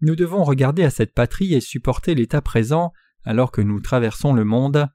nous 0.00 0.16
devons 0.16 0.44
regarder 0.44 0.84
à 0.84 0.90
cette 0.90 1.14
patrie 1.14 1.54
et 1.54 1.60
supporter 1.60 2.14
l'état 2.14 2.42
présent 2.42 2.92
alors 3.24 3.50
que 3.50 3.60
nous 3.60 3.80
traversons 3.80 4.32
le 4.32 4.44
monde. 4.44 4.88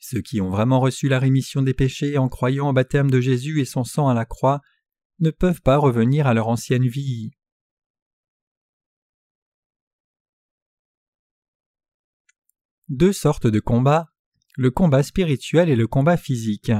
Ceux 0.00 0.20
qui 0.20 0.40
ont 0.40 0.50
vraiment 0.50 0.80
reçu 0.80 1.08
la 1.08 1.18
rémission 1.18 1.62
des 1.62 1.74
péchés 1.74 2.18
en 2.18 2.28
croyant 2.28 2.68
au 2.68 2.72
baptême 2.72 3.10
de 3.10 3.20
Jésus 3.20 3.60
et 3.60 3.64
son 3.64 3.84
sang 3.84 4.08
à 4.08 4.14
la 4.14 4.24
croix 4.24 4.60
ne 5.20 5.30
peuvent 5.30 5.62
pas 5.62 5.78
revenir 5.78 6.26
à 6.26 6.34
leur 6.34 6.48
ancienne 6.48 6.86
vie. 6.86 7.30
Deux 12.92 13.14
sortes 13.14 13.46
de 13.46 13.58
combats, 13.58 14.12
le 14.54 14.70
combat 14.70 15.02
spirituel 15.02 15.70
et 15.70 15.76
le 15.76 15.86
combat 15.86 16.18
physique. 16.18 16.70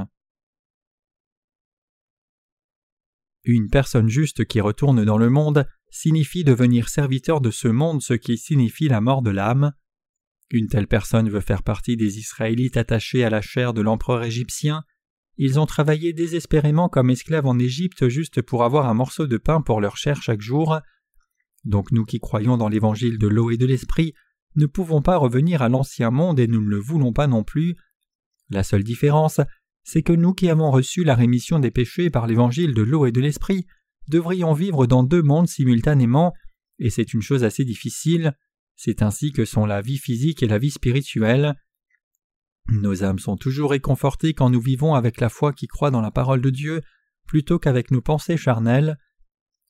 Une 3.44 3.70
personne 3.70 4.10
juste 4.10 4.44
qui 4.44 4.60
retourne 4.60 5.06
dans 5.06 5.16
le 5.16 5.30
monde 5.30 5.66
signifie 5.90 6.44
devenir 6.44 6.90
serviteur 6.90 7.40
de 7.40 7.50
ce 7.50 7.66
monde, 7.66 8.02
ce 8.02 8.12
qui 8.12 8.36
signifie 8.36 8.88
la 8.88 9.00
mort 9.00 9.22
de 9.22 9.30
l'âme. 9.30 9.72
Une 10.50 10.68
telle 10.68 10.86
personne 10.86 11.30
veut 11.30 11.40
faire 11.40 11.62
partie 11.62 11.96
des 11.96 12.18
Israélites 12.18 12.76
attachés 12.76 13.24
à 13.24 13.30
la 13.30 13.40
chair 13.40 13.72
de 13.72 13.80
l'empereur 13.80 14.22
égyptien. 14.22 14.84
Ils 15.38 15.58
ont 15.58 15.64
travaillé 15.64 16.12
désespérément 16.12 16.90
comme 16.90 17.08
esclaves 17.08 17.46
en 17.46 17.58
Égypte 17.58 18.08
juste 18.08 18.42
pour 18.42 18.64
avoir 18.64 18.86
un 18.86 18.92
morceau 18.92 19.26
de 19.26 19.38
pain 19.38 19.62
pour 19.62 19.80
leur 19.80 19.96
chair 19.96 20.20
chaque 20.20 20.42
jour. 20.42 20.78
Donc 21.64 21.90
nous 21.90 22.04
qui 22.04 22.20
croyons 22.20 22.58
dans 22.58 22.68
l'évangile 22.68 23.16
de 23.16 23.28
l'eau 23.28 23.50
et 23.50 23.56
de 23.56 23.64
l'esprit, 23.64 24.12
ne 24.56 24.66
pouvons 24.66 25.02
pas 25.02 25.16
revenir 25.16 25.62
à 25.62 25.68
l'ancien 25.68 26.10
monde 26.10 26.38
et 26.38 26.46
nous 26.46 26.60
ne 26.60 26.68
le 26.68 26.78
voulons 26.78 27.12
pas 27.12 27.26
non 27.26 27.44
plus. 27.44 27.76
La 28.50 28.62
seule 28.62 28.84
différence, 28.84 29.40
c'est 29.84 30.02
que 30.02 30.12
nous 30.12 30.34
qui 30.34 30.48
avons 30.48 30.70
reçu 30.70 31.04
la 31.04 31.14
rémission 31.14 31.58
des 31.58 31.70
péchés 31.70 32.10
par 32.10 32.26
l'évangile 32.26 32.74
de 32.74 32.82
l'eau 32.82 33.06
et 33.06 33.12
de 33.12 33.20
l'esprit, 33.20 33.66
devrions 34.08 34.52
vivre 34.52 34.86
dans 34.86 35.02
deux 35.02 35.22
mondes 35.22 35.48
simultanément, 35.48 36.34
et 36.78 36.90
c'est 36.90 37.14
une 37.14 37.22
chose 37.22 37.44
assez 37.44 37.64
difficile. 37.64 38.36
C'est 38.76 39.02
ainsi 39.02 39.32
que 39.32 39.44
sont 39.44 39.66
la 39.66 39.80
vie 39.80 39.98
physique 39.98 40.42
et 40.42 40.48
la 40.48 40.58
vie 40.58 40.70
spirituelle. 40.70 41.54
Nos 42.68 43.04
âmes 43.04 43.18
sont 43.18 43.36
toujours 43.36 43.70
réconfortées 43.70 44.34
quand 44.34 44.50
nous 44.50 44.60
vivons 44.60 44.94
avec 44.94 45.20
la 45.20 45.28
foi 45.28 45.52
qui 45.52 45.66
croit 45.66 45.90
dans 45.90 46.00
la 46.00 46.10
parole 46.10 46.40
de 46.40 46.50
Dieu, 46.50 46.80
plutôt 47.26 47.58
qu'avec 47.58 47.90
nos 47.90 48.00
pensées 48.00 48.36
charnelles. 48.36 48.98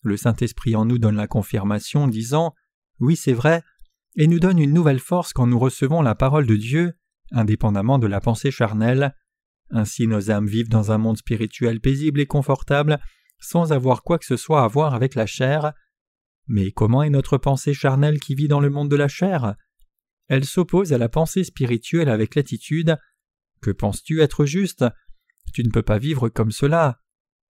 Le 0.02 0.16
Saint-Esprit 0.16 0.76
en 0.76 0.84
nous 0.84 0.98
donne 0.98 1.16
la 1.16 1.26
confirmation, 1.26 2.08
disant 2.08 2.54
Oui, 2.98 3.16
c'est 3.16 3.32
vrai, 3.32 3.62
et 4.16 4.26
nous 4.26 4.40
donne 4.40 4.58
une 4.58 4.72
nouvelle 4.72 5.00
force 5.00 5.32
quand 5.32 5.46
nous 5.46 5.58
recevons 5.58 6.02
la 6.02 6.14
parole 6.14 6.46
de 6.46 6.56
Dieu, 6.56 6.92
indépendamment 7.30 7.98
de 7.98 8.06
la 8.06 8.20
pensée 8.20 8.50
charnelle. 8.50 9.14
Ainsi 9.70 10.06
nos 10.06 10.30
âmes 10.30 10.46
vivent 10.46 10.68
dans 10.68 10.92
un 10.92 10.98
monde 10.98 11.16
spirituel 11.16 11.80
paisible 11.80 12.20
et 12.20 12.26
confortable, 12.26 13.00
sans 13.40 13.72
avoir 13.72 14.02
quoi 14.02 14.18
que 14.18 14.26
ce 14.26 14.36
soit 14.36 14.62
à 14.62 14.68
voir 14.68 14.94
avec 14.94 15.14
la 15.14 15.26
chair. 15.26 15.72
Mais 16.46 16.72
comment 16.72 17.02
est 17.02 17.10
notre 17.10 17.38
pensée 17.38 17.74
charnelle 17.74 18.20
qui 18.20 18.34
vit 18.34 18.48
dans 18.48 18.60
le 18.60 18.70
monde 18.70 18.90
de 18.90 18.96
la 18.96 19.08
chair? 19.08 19.56
Elle 20.28 20.44
s'oppose 20.44 20.92
à 20.92 20.98
la 20.98 21.08
pensée 21.08 21.44
spirituelle 21.44 22.08
avec 22.08 22.34
l'attitude 22.34 22.96
Que 23.60 23.70
penses-tu 23.70 24.20
être 24.20 24.44
juste? 24.44 24.84
Tu 25.54 25.62
ne 25.62 25.70
peux 25.70 25.82
pas 25.82 25.98
vivre 25.98 26.28
comme 26.28 26.52
cela. 26.52 27.00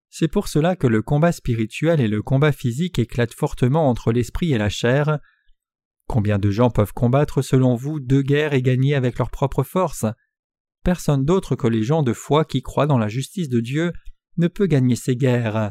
C'est 0.09 0.29
pour 0.29 0.49
cela 0.49 0.77
que 0.77 0.87
le 0.87 1.03
combat 1.03 1.33
spirituel 1.33 2.01
et 2.01 2.09
le 2.09 2.23
combat 2.23 2.53
physique 2.53 2.99
éclatent 2.99 3.35
fortement 3.35 3.89
entre 3.89 4.13
l'esprit 4.13 4.53
et 4.53 4.59
la 4.59 4.69
chair. 4.69 5.21
Combien 6.11 6.41
de 6.41 6.51
gens 6.51 6.71
peuvent 6.71 6.93
combattre 6.93 7.41
selon 7.41 7.77
vous 7.77 8.01
deux 8.01 8.23
guerres 8.23 8.53
et 8.53 8.63
gagner 8.63 8.97
avec 8.97 9.17
leur 9.17 9.31
propre 9.31 9.63
force? 9.63 10.05
Personne 10.83 11.25
d'autre 11.25 11.55
que 11.55 11.69
les 11.69 11.85
gens 11.85 12.03
de 12.03 12.13
foi 12.13 12.45
qui 12.45 12.63
croient 12.63 12.89
dans 12.89 12.99
la 12.99 13.07
justice 13.07 13.49
de 13.49 13.61
Dieu 13.61 13.93
ne 14.37 14.49
peut 14.49 14.67
gagner 14.67 14.97
ces 14.97 15.15
guerres. 15.15 15.71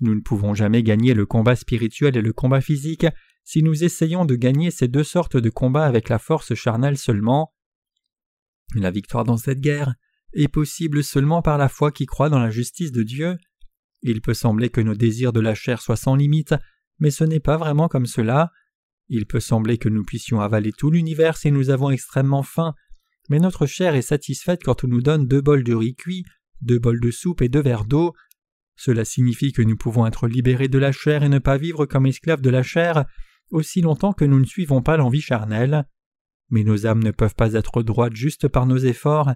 Nous 0.00 0.16
ne 0.16 0.20
pouvons 0.20 0.52
jamais 0.52 0.82
gagner 0.82 1.14
le 1.14 1.26
combat 1.26 1.54
spirituel 1.54 2.16
et 2.16 2.22
le 2.22 2.32
combat 2.32 2.60
physique 2.60 3.06
si 3.44 3.62
nous 3.62 3.84
essayons 3.84 4.24
de 4.24 4.34
gagner 4.34 4.72
ces 4.72 4.88
deux 4.88 5.04
sortes 5.04 5.36
de 5.36 5.48
combats 5.48 5.86
avec 5.86 6.08
la 6.08 6.18
force 6.18 6.54
charnelle 6.54 6.98
seulement. 6.98 7.54
La 8.74 8.90
victoire 8.90 9.22
dans 9.22 9.36
cette 9.36 9.60
guerre 9.60 9.94
est 10.32 10.48
possible 10.48 11.04
seulement 11.04 11.40
par 11.40 11.56
la 11.56 11.68
foi 11.68 11.92
qui 11.92 12.06
croit 12.06 12.30
dans 12.30 12.40
la 12.40 12.50
justice 12.50 12.90
de 12.90 13.04
Dieu. 13.04 13.36
Il 14.02 14.22
peut 14.22 14.34
sembler 14.34 14.70
que 14.70 14.80
nos 14.80 14.96
désirs 14.96 15.32
de 15.32 15.38
la 15.38 15.54
chair 15.54 15.80
soient 15.80 15.94
sans 15.94 16.16
limite, 16.16 16.56
mais 16.98 17.12
ce 17.12 17.22
n'est 17.22 17.38
pas 17.38 17.58
vraiment 17.58 17.86
comme 17.86 18.06
cela. 18.06 18.50
Il 19.08 19.26
peut 19.26 19.40
sembler 19.40 19.78
que 19.78 19.88
nous 19.88 20.04
puissions 20.04 20.40
avaler 20.40 20.72
tout 20.72 20.90
l'univers 20.90 21.36
si 21.36 21.52
nous 21.52 21.70
avons 21.70 21.90
extrêmement 21.90 22.42
faim, 22.42 22.74
mais 23.28 23.38
notre 23.38 23.66
chair 23.66 23.94
est 23.94 24.02
satisfaite 24.02 24.62
quand 24.64 24.84
on 24.84 24.88
nous 24.88 25.02
donne 25.02 25.26
deux 25.26 25.40
bols 25.40 25.64
de 25.64 25.74
riz 25.74 25.94
cuit, 25.94 26.24
deux 26.60 26.78
bols 26.78 27.00
de 27.00 27.10
soupe 27.10 27.42
et 27.42 27.48
deux 27.48 27.62
verres 27.62 27.84
d'eau. 27.84 28.14
Cela 28.76 29.04
signifie 29.04 29.52
que 29.52 29.62
nous 29.62 29.76
pouvons 29.76 30.06
être 30.06 30.28
libérés 30.28 30.68
de 30.68 30.78
la 30.78 30.92
chair 30.92 31.22
et 31.22 31.28
ne 31.28 31.38
pas 31.38 31.56
vivre 31.56 31.86
comme 31.86 32.06
esclaves 32.06 32.40
de 32.40 32.50
la 32.50 32.62
chair 32.62 33.06
aussi 33.50 33.80
longtemps 33.80 34.12
que 34.12 34.24
nous 34.24 34.40
ne 34.40 34.44
suivons 34.44 34.82
pas 34.82 34.96
l'envie 34.96 35.20
charnelle. 35.20 35.86
Mais 36.50 36.64
nos 36.64 36.86
âmes 36.86 37.02
ne 37.02 37.10
peuvent 37.10 37.34
pas 37.34 37.54
être 37.54 37.82
droites 37.82 38.14
juste 38.14 38.48
par 38.48 38.66
nos 38.66 38.78
efforts. 38.78 39.32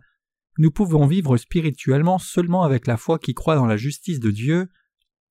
Nous 0.59 0.71
pouvons 0.71 1.07
vivre 1.07 1.37
spirituellement 1.37 2.19
seulement 2.19 2.63
avec 2.63 2.87
la 2.87 2.97
foi 2.97 3.19
qui 3.19 3.35
croit 3.35 3.57
dans 3.57 3.67
la 3.67 3.77
justice 3.77 4.21
de 4.21 4.31
Dieu. 4.31 4.69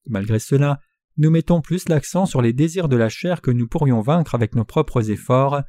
Malgré 0.07 0.39
cela, 0.39 0.79
nous 1.17 1.31
mettons 1.31 1.61
plus 1.61 1.89
l'accent 1.89 2.25
sur 2.25 2.41
les 2.41 2.53
désirs 2.53 2.87
de 2.87 2.95
la 2.95 3.09
chair 3.09 3.41
que 3.41 3.51
nous 3.51 3.67
pourrions 3.67 4.01
vaincre 4.01 4.35
avec 4.35 4.55
nos 4.55 4.65
propres 4.65 5.11
efforts. 5.11 5.61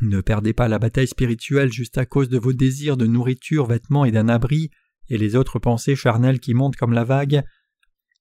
Ne 0.00 0.20
perdez 0.20 0.52
pas 0.52 0.68
la 0.68 0.78
bataille 0.78 1.06
spirituelle 1.06 1.72
juste 1.72 1.96
à 1.96 2.06
cause 2.06 2.28
de 2.28 2.38
vos 2.38 2.52
désirs 2.52 2.96
de 2.96 3.06
nourriture, 3.06 3.66
vêtements 3.66 4.04
et 4.04 4.10
d'un 4.10 4.28
abri, 4.28 4.70
et 5.08 5.18
les 5.18 5.36
autres 5.36 5.58
pensées 5.58 5.94
charnelles 5.94 6.40
qui 6.40 6.54
montent 6.54 6.76
comme 6.76 6.92
la 6.92 7.04
vague. 7.04 7.44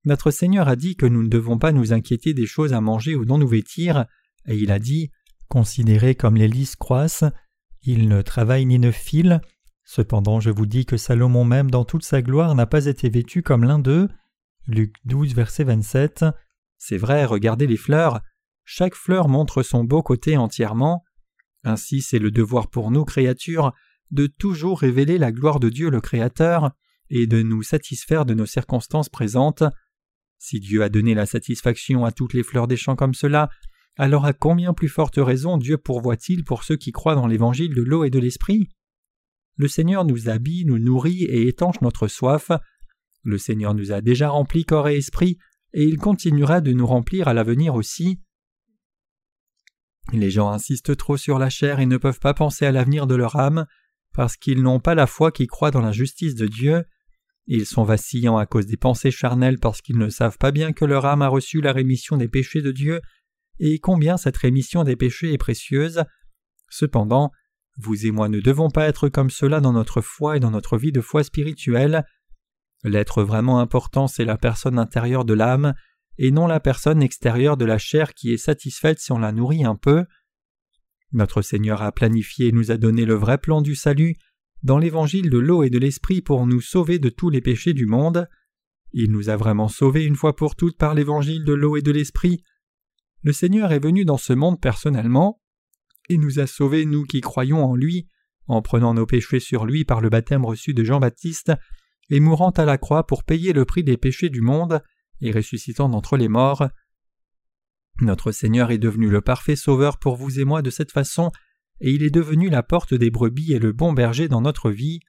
Notre 0.05 0.31
Seigneur 0.31 0.67
a 0.67 0.75
dit 0.75 0.95
que 0.95 1.05
nous 1.05 1.23
ne 1.23 1.29
devons 1.29 1.57
pas 1.57 1.71
nous 1.71 1.93
inquiéter 1.93 2.33
des 2.33 2.45
choses 2.45 2.73
à 2.73 2.81
manger 2.81 3.15
ou 3.15 3.25
dont 3.25 3.37
nous 3.37 3.47
vêtir, 3.47 4.05
et 4.47 4.55
il 4.55 4.71
a 4.71 4.79
dit 4.79 5.11
Considérez 5.47 6.15
comme 6.15 6.35
les 6.35 6.47
lys 6.47 6.75
croissent, 6.75 7.25
ils 7.83 8.07
ne 8.07 8.21
travaillent 8.21 8.65
ni 8.65 8.79
ne 8.79 8.91
filent. 8.91 9.41
Cependant, 9.83 10.39
je 10.39 10.49
vous 10.49 10.65
dis 10.65 10.85
que 10.85 10.97
Salomon 10.97 11.43
même 11.43 11.69
dans 11.69 11.83
toute 11.83 12.03
sa 12.03 12.21
gloire 12.21 12.55
n'a 12.55 12.65
pas 12.65 12.85
été 12.85 13.09
vêtu 13.09 13.41
comme 13.41 13.63
l'un 13.63 13.79
d'eux. 13.79 14.07
Luc 14.67 14.95
12, 15.05 15.33
verset 15.33 15.63
27. 15.63 16.25
C'est 16.77 16.97
vrai, 16.97 17.25
regardez 17.25 17.67
les 17.67 17.77
fleurs. 17.77 18.21
Chaque 18.63 18.95
fleur 18.95 19.27
montre 19.27 19.63
son 19.63 19.83
beau 19.83 20.03
côté 20.03 20.37
entièrement. 20.37 21.03
Ainsi 21.63 22.01
c'est 22.01 22.19
le 22.19 22.31
devoir 22.31 22.69
pour 22.69 22.91
nous, 22.91 23.05
créatures, 23.05 23.73
de 24.11 24.27
toujours 24.27 24.79
révéler 24.79 25.17
la 25.17 25.31
gloire 25.31 25.59
de 25.59 25.69
Dieu 25.69 25.89
le 25.89 26.01
Créateur, 26.01 26.71
et 27.09 27.27
de 27.27 27.41
nous 27.41 27.61
satisfaire 27.61 28.25
de 28.25 28.33
nos 28.33 28.45
circonstances 28.45 29.09
présentes. 29.09 29.63
Si 30.37 30.59
Dieu 30.59 30.81
a 30.81 30.89
donné 30.89 31.13
la 31.13 31.25
satisfaction 31.25 32.05
à 32.05 32.11
toutes 32.11 32.33
les 32.33 32.43
fleurs 32.43 32.67
des 32.67 32.77
champs 32.77 32.95
comme 32.95 33.13
cela, 33.13 33.49
alors 33.97 34.25
à 34.25 34.33
combien 34.33 34.73
plus 34.73 34.87
forte 34.87 35.17
raison 35.17 35.57
Dieu 35.57 35.77
pourvoit-il 35.77 36.43
pour 36.43 36.63
ceux 36.63 36.77
qui 36.77 36.91
croient 36.91 37.15
dans 37.15 37.27
l'évangile 37.27 37.75
de 37.75 37.81
l'eau 37.81 38.05
et 38.05 38.09
de 38.09 38.19
l'esprit? 38.19 38.69
Le 39.57 39.67
Seigneur 39.67 40.05
nous 40.05 40.29
habille, 40.29 40.65
nous 40.65 40.79
nourrit 40.79 41.23
et 41.23 41.47
étanche 41.47 41.81
notre 41.81 42.07
soif. 42.07 42.49
Le 43.23 43.37
Seigneur 43.37 43.73
nous 43.73 43.91
a 43.91 44.01
déjà 44.01 44.29
remplis 44.29 44.65
corps 44.65 44.89
et 44.89 44.97
esprit, 44.97 45.37
et 45.73 45.83
il 45.83 45.97
continuera 45.97 46.61
de 46.61 46.71
nous 46.71 46.85
remplir 46.85 47.27
à 47.27 47.33
l'avenir 47.33 47.75
aussi. 47.75 48.19
Les 50.11 50.31
gens 50.31 50.49
insistent 50.49 50.97
trop 50.97 51.17
sur 51.17 51.39
la 51.39 51.49
chair 51.49 51.79
et 51.79 51.85
ne 51.85 51.97
peuvent 51.97 52.19
pas 52.19 52.33
penser 52.33 52.65
à 52.65 52.71
l'avenir 52.71 53.07
de 53.07 53.15
leur 53.15 53.37
âme, 53.37 53.65
parce 54.13 54.35
qu'ils 54.35 54.61
n'ont 54.61 54.79
pas 54.79 54.95
la 54.95 55.07
foi 55.07 55.31
qui 55.31 55.47
croit 55.47 55.71
dans 55.71 55.81
la 55.81 55.91
justice 55.91 56.35
de 56.35 56.47
Dieu. 56.47 56.83
Ils 57.47 57.65
sont 57.65 57.83
vacillants 57.83 58.37
à 58.37 58.45
cause 58.45 58.65
des 58.65 58.77
pensées 58.77 59.11
charnelles 59.11 59.59
parce 59.59 59.81
qu'ils 59.81 59.97
ne 59.97 60.09
savent 60.09 60.37
pas 60.37 60.51
bien 60.51 60.73
que 60.73 60.85
leur 60.85 61.05
âme 61.05 61.21
a 61.21 61.27
reçu 61.27 61.61
la 61.61 61.71
rémission 61.71 62.17
des 62.17 62.27
péchés 62.27 62.61
de 62.61 62.71
Dieu 62.71 63.01
et 63.59 63.79
combien 63.79 64.17
cette 64.17 64.37
rémission 64.37 64.83
des 64.83 64.95
péchés 64.95 65.33
est 65.33 65.37
précieuse. 65.37 66.03
Cependant, 66.69 67.31
vous 67.77 68.05
et 68.05 68.11
moi 68.11 68.27
ne 68.27 68.39
devons 68.39 68.69
pas 68.69 68.87
être 68.87 69.09
comme 69.09 69.29
cela 69.29 69.59
dans 69.59 69.73
notre 69.73 70.01
foi 70.01 70.37
et 70.37 70.39
dans 70.39 70.51
notre 70.51 70.77
vie 70.77 70.91
de 70.91 71.01
foi 71.01 71.23
spirituelle. 71.23 72.05
L'être 72.83 73.23
vraiment 73.23 73.59
important, 73.59 74.07
c'est 74.07 74.25
la 74.25 74.37
personne 74.37 74.79
intérieure 74.79 75.25
de 75.25 75.33
l'âme, 75.33 75.73
et 76.17 76.31
non 76.31 76.47
la 76.47 76.59
personne 76.59 77.01
extérieure 77.01 77.57
de 77.57 77.65
la 77.65 77.77
chair 77.77 78.13
qui 78.13 78.33
est 78.33 78.37
satisfaite 78.37 78.99
si 78.99 79.11
on 79.11 79.19
la 79.19 79.31
nourrit 79.31 79.65
un 79.65 79.75
peu. 79.75 80.05
Notre 81.13 81.41
Seigneur 81.41 81.81
a 81.81 81.91
planifié 81.91 82.47
et 82.47 82.51
nous 82.51 82.71
a 82.71 82.77
donné 82.77 83.05
le 83.05 83.15
vrai 83.15 83.37
plan 83.37 83.61
du 83.61 83.75
salut 83.75 84.15
dans 84.63 84.77
l'évangile 84.77 85.29
de 85.29 85.37
l'eau 85.37 85.63
et 85.63 85.69
de 85.69 85.79
l'esprit 85.79 86.21
pour 86.21 86.45
nous 86.45 86.61
sauver 86.61 86.99
de 86.99 87.09
tous 87.09 87.29
les 87.29 87.41
péchés 87.41 87.73
du 87.73 87.85
monde. 87.85 88.27
Il 88.93 89.11
nous 89.11 89.29
a 89.29 89.35
vraiment 89.35 89.67
sauvés 89.67 90.05
une 90.05 90.15
fois 90.15 90.35
pour 90.35 90.55
toutes 90.55 90.77
par 90.77 90.93
l'évangile 90.93 91.43
de 91.43 91.53
l'eau 91.53 91.77
et 91.77 91.81
de 91.81 91.91
l'esprit. 91.91 92.43
Le 93.23 93.33
Seigneur 93.33 93.71
est 93.71 93.79
venu 93.79 94.05
dans 94.05 94.17
ce 94.17 94.33
monde 94.33 94.59
personnellement 94.59 95.41
et 96.09 96.17
nous 96.17 96.39
a 96.39 96.47
sauvés, 96.47 96.85
nous 96.85 97.03
qui 97.03 97.21
croyons 97.21 97.63
en 97.63 97.75
lui, 97.75 98.07
en 98.47 98.61
prenant 98.61 98.93
nos 98.93 99.05
péchés 99.05 99.39
sur 99.39 99.65
lui 99.65 99.85
par 99.85 100.01
le 100.01 100.09
baptême 100.09 100.45
reçu 100.45 100.73
de 100.73 100.83
Jean-Baptiste 100.83 101.53
et 102.11 102.19
mourant 102.19 102.51
à 102.51 102.65
la 102.65 102.77
croix 102.77 103.07
pour 103.07 103.23
payer 103.23 103.53
le 103.53 103.65
prix 103.65 103.83
des 103.83 103.97
péchés 103.97 104.29
du 104.29 104.41
monde 104.41 104.83
et 105.21 105.31
ressuscitant 105.31 105.89
d'entre 105.89 106.17
les 106.17 106.27
morts. 106.27 106.67
Notre 108.01 108.31
Seigneur 108.31 108.69
est 108.71 108.77
devenu 108.77 109.09
le 109.09 109.21
parfait 109.21 109.55
sauveur 109.55 109.97
pour 109.97 110.17
vous 110.17 110.39
et 110.39 110.43
moi 110.43 110.61
de 110.61 110.69
cette 110.69 110.91
façon, 110.91 111.31
et 111.79 111.91
il 111.91 112.03
est 112.03 112.11
devenu 112.11 112.49
la 112.49 112.63
porte 112.63 112.93
des 112.93 113.09
brebis 113.09 113.53
et 113.53 113.59
le 113.59 113.71
bon 113.71 113.93
berger 113.93 114.27
dans 114.27 114.41
notre 114.41 114.69
vie. 114.69 114.99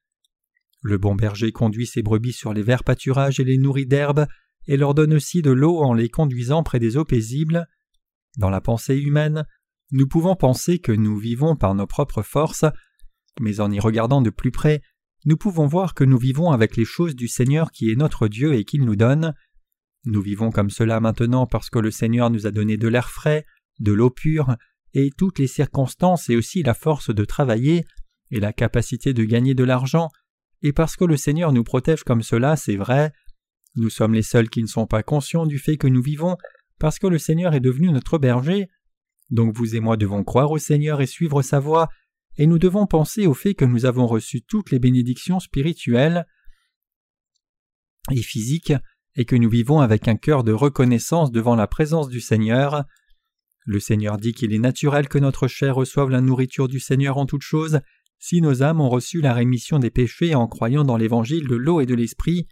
Le 0.80 0.96
bon 0.96 1.14
berger 1.14 1.52
conduit 1.52 1.86
ses 1.86 2.02
brebis 2.02 2.32
sur 2.32 2.54
les 2.54 2.62
verts 2.62 2.84
pâturages 2.84 3.40
et 3.40 3.44
les 3.44 3.58
nourrit 3.58 3.86
d'herbe, 3.86 4.26
et 4.66 4.76
leur 4.76 4.94
donne 4.94 5.14
aussi 5.14 5.42
de 5.42 5.50
l'eau 5.50 5.78
en 5.78 5.94
les 5.94 6.08
conduisant 6.08 6.62
près 6.62 6.78
des 6.78 6.96
eaux 6.96 7.04
paisibles. 7.04 7.66
Dans 8.38 8.50
la 8.50 8.60
pensée 8.60 8.96
humaine, 8.96 9.44
nous 9.90 10.06
pouvons 10.06 10.36
penser 10.36 10.78
que 10.78 10.92
nous 10.92 11.16
vivons 11.16 11.56
par 11.56 11.74
nos 11.74 11.86
propres 11.86 12.22
forces, 12.22 12.64
mais 13.40 13.60
en 13.60 13.70
y 13.70 13.80
regardant 13.80 14.22
de 14.22 14.30
plus 14.30 14.52
près, 14.52 14.82
nous 15.24 15.36
pouvons 15.36 15.66
voir 15.66 15.94
que 15.94 16.04
nous 16.04 16.18
vivons 16.18 16.50
avec 16.50 16.76
les 16.76 16.84
choses 16.84 17.14
du 17.14 17.28
Seigneur 17.28 17.70
qui 17.70 17.90
est 17.90 17.96
notre 17.96 18.28
Dieu 18.28 18.54
et 18.54 18.64
qu'il 18.64 18.84
nous 18.84 18.96
donne. 18.96 19.34
Nous 20.04 20.20
vivons 20.20 20.50
comme 20.50 20.70
cela 20.70 20.98
maintenant 21.00 21.46
parce 21.46 21.70
que 21.70 21.78
le 21.78 21.90
Seigneur 21.90 22.30
nous 22.30 22.46
a 22.46 22.50
donné 22.50 22.76
de 22.76 22.88
l'air 22.88 23.08
frais, 23.08 23.46
de 23.78 23.92
l'eau 23.92 24.10
pure, 24.10 24.56
et 24.94 25.10
toutes 25.16 25.38
les 25.38 25.46
circonstances 25.46 26.28
et 26.28 26.36
aussi 26.36 26.62
la 26.62 26.74
force 26.74 27.14
de 27.14 27.24
travailler, 27.24 27.84
et 28.30 28.40
la 28.40 28.52
capacité 28.52 29.12
de 29.12 29.24
gagner 29.24 29.54
de 29.54 29.64
l'argent, 29.64 30.08
et 30.62 30.72
parce 30.72 30.96
que 30.96 31.04
le 31.04 31.16
Seigneur 31.16 31.52
nous 31.52 31.64
protège 31.64 32.04
comme 32.04 32.22
cela, 32.22 32.56
c'est 32.56 32.76
vrai. 32.76 33.12
Nous 33.76 33.90
sommes 33.90 34.14
les 34.14 34.22
seuls 34.22 34.48
qui 34.48 34.62
ne 34.62 34.68
sont 34.68 34.86
pas 34.86 35.02
conscients 35.02 35.46
du 35.46 35.58
fait 35.58 35.76
que 35.76 35.86
nous 35.86 36.02
vivons, 36.02 36.36
parce 36.78 36.98
que 36.98 37.06
le 37.06 37.18
Seigneur 37.18 37.54
est 37.54 37.60
devenu 37.60 37.90
notre 37.90 38.18
berger. 38.18 38.68
Donc 39.30 39.56
vous 39.56 39.76
et 39.76 39.80
moi 39.80 39.96
devons 39.96 40.24
croire 40.24 40.50
au 40.50 40.58
Seigneur 40.58 41.00
et 41.00 41.06
suivre 41.06 41.42
sa 41.42 41.58
voie, 41.58 41.88
et 42.36 42.46
nous 42.46 42.58
devons 42.58 42.86
penser 42.86 43.26
au 43.26 43.34
fait 43.34 43.54
que 43.54 43.64
nous 43.64 43.84
avons 43.84 44.06
reçu 44.06 44.42
toutes 44.42 44.70
les 44.70 44.78
bénédictions 44.78 45.40
spirituelles 45.40 46.26
et 48.10 48.22
physiques 48.22 48.72
et 49.14 49.24
que 49.24 49.36
nous 49.36 49.50
vivons 49.50 49.80
avec 49.80 50.08
un 50.08 50.16
cœur 50.16 50.42
de 50.44 50.52
reconnaissance 50.52 51.30
devant 51.30 51.54
la 51.54 51.66
présence 51.66 52.08
du 52.08 52.20
Seigneur. 52.20 52.84
Le 53.64 53.78
Seigneur 53.78 54.16
dit 54.16 54.32
qu'il 54.32 54.52
est 54.54 54.58
naturel 54.58 55.08
que 55.08 55.18
notre 55.18 55.46
chair 55.46 55.74
reçoive 55.74 56.10
la 56.10 56.20
nourriture 56.20 56.68
du 56.68 56.80
Seigneur 56.80 57.18
en 57.18 57.26
toutes 57.26 57.42
choses, 57.42 57.80
si 58.18 58.40
nos 58.40 58.62
âmes 58.62 58.80
ont 58.80 58.88
reçu 58.88 59.20
la 59.20 59.34
rémission 59.34 59.78
des 59.78 59.90
péchés 59.90 60.34
en 60.34 60.48
croyant 60.48 60.84
dans 60.84 60.96
l'évangile 60.96 61.46
de 61.46 61.56
l'eau 61.56 61.80
et 61.80 61.86
de 61.86 61.94
l'esprit. 61.94 62.48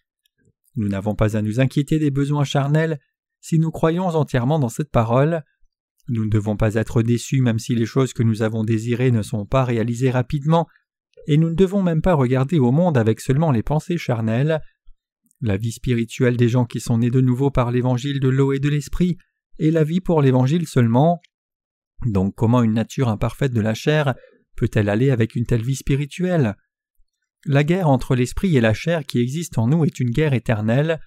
Nous 0.77 0.89
n'avons 0.89 1.15
pas 1.15 1.37
à 1.37 1.43
nous 1.43 1.61
inquiéter 1.61 1.99
des 1.99 2.11
besoins 2.11 2.45
charnels 2.45 3.01
si 3.41 3.59
nous 3.59 3.71
croyons 3.71 4.07
entièrement 4.07 4.59
dans 4.59 4.69
cette 4.69 4.91
parole. 4.91 5.43
Nous 6.11 6.25
ne 6.25 6.31
devons 6.31 6.57
pas 6.57 6.75
être 6.75 7.03
déçus 7.03 7.41
même 7.41 7.61
si 7.61 7.77
les 7.77 7.87
choses 7.87 8.13
que 8.13 8.25
nous 8.25 8.43
avons 8.43 8.65
désirées 8.65 9.13
ne 9.13 9.23
sont 9.23 9.47
pas 9.47 9.65
réalisées 9.65 10.11
rapidement, 10.11 10.67
et 11.29 11.37
nous 11.37 11.51
ne 11.51 11.55
devons 11.55 11.83
même 11.83 12.03
pas 12.03 12.15
regarder 12.15 12.59
au 12.59 12.73
monde 12.73 12.99
avec 12.99 13.21
seulement 13.21 13.53
les 13.53 13.63
pensées 13.63 13.97
charnelles. 13.97 14.61
La 15.41 15.57
vie 15.57 15.71
spirituelle 15.71 16.37
des 16.37 16.49
gens 16.49 16.65
qui 16.65 16.81
sont 16.81 16.99
nés 16.99 17.11
de 17.11 17.21
nouveau 17.21 17.53
par 17.53 17.71
l'évangile 17.71 18.19
de 18.19 18.29
l'eau 18.29 18.53
et 18.53 18.59
de 18.59 18.69
l'esprit 18.69 19.19
est 19.61 19.71
la 19.71 19.85
vie 19.85 20.01
pour 20.01 20.21
l'évangile 20.21 20.67
seulement. 20.67 21.23
Donc 22.07 22.35
comment 22.35 22.65
une 22.65 22.75
nature 22.75 23.09
imparfaite 23.09 23.53
de 23.53 23.61
la 23.61 23.75
chair 23.75 24.15
peut-elle 24.57 24.89
aller 24.89 25.11
avec 25.11 25.37
une 25.37 25.47
telle 25.47 25.63
vie 25.63 25.77
spirituelle? 25.77 26.57
La 27.47 27.63
guerre 27.63 27.89
entre 27.89 28.17
l'esprit 28.17 28.57
et 28.57 28.61
la 28.61 28.75
chair 28.75 29.05
qui 29.07 29.21
existe 29.21 29.59
en 29.59 29.69
nous 29.69 29.85
est 29.85 30.01
une 30.01 30.11
guerre 30.11 30.35
éternelle. 30.35 31.01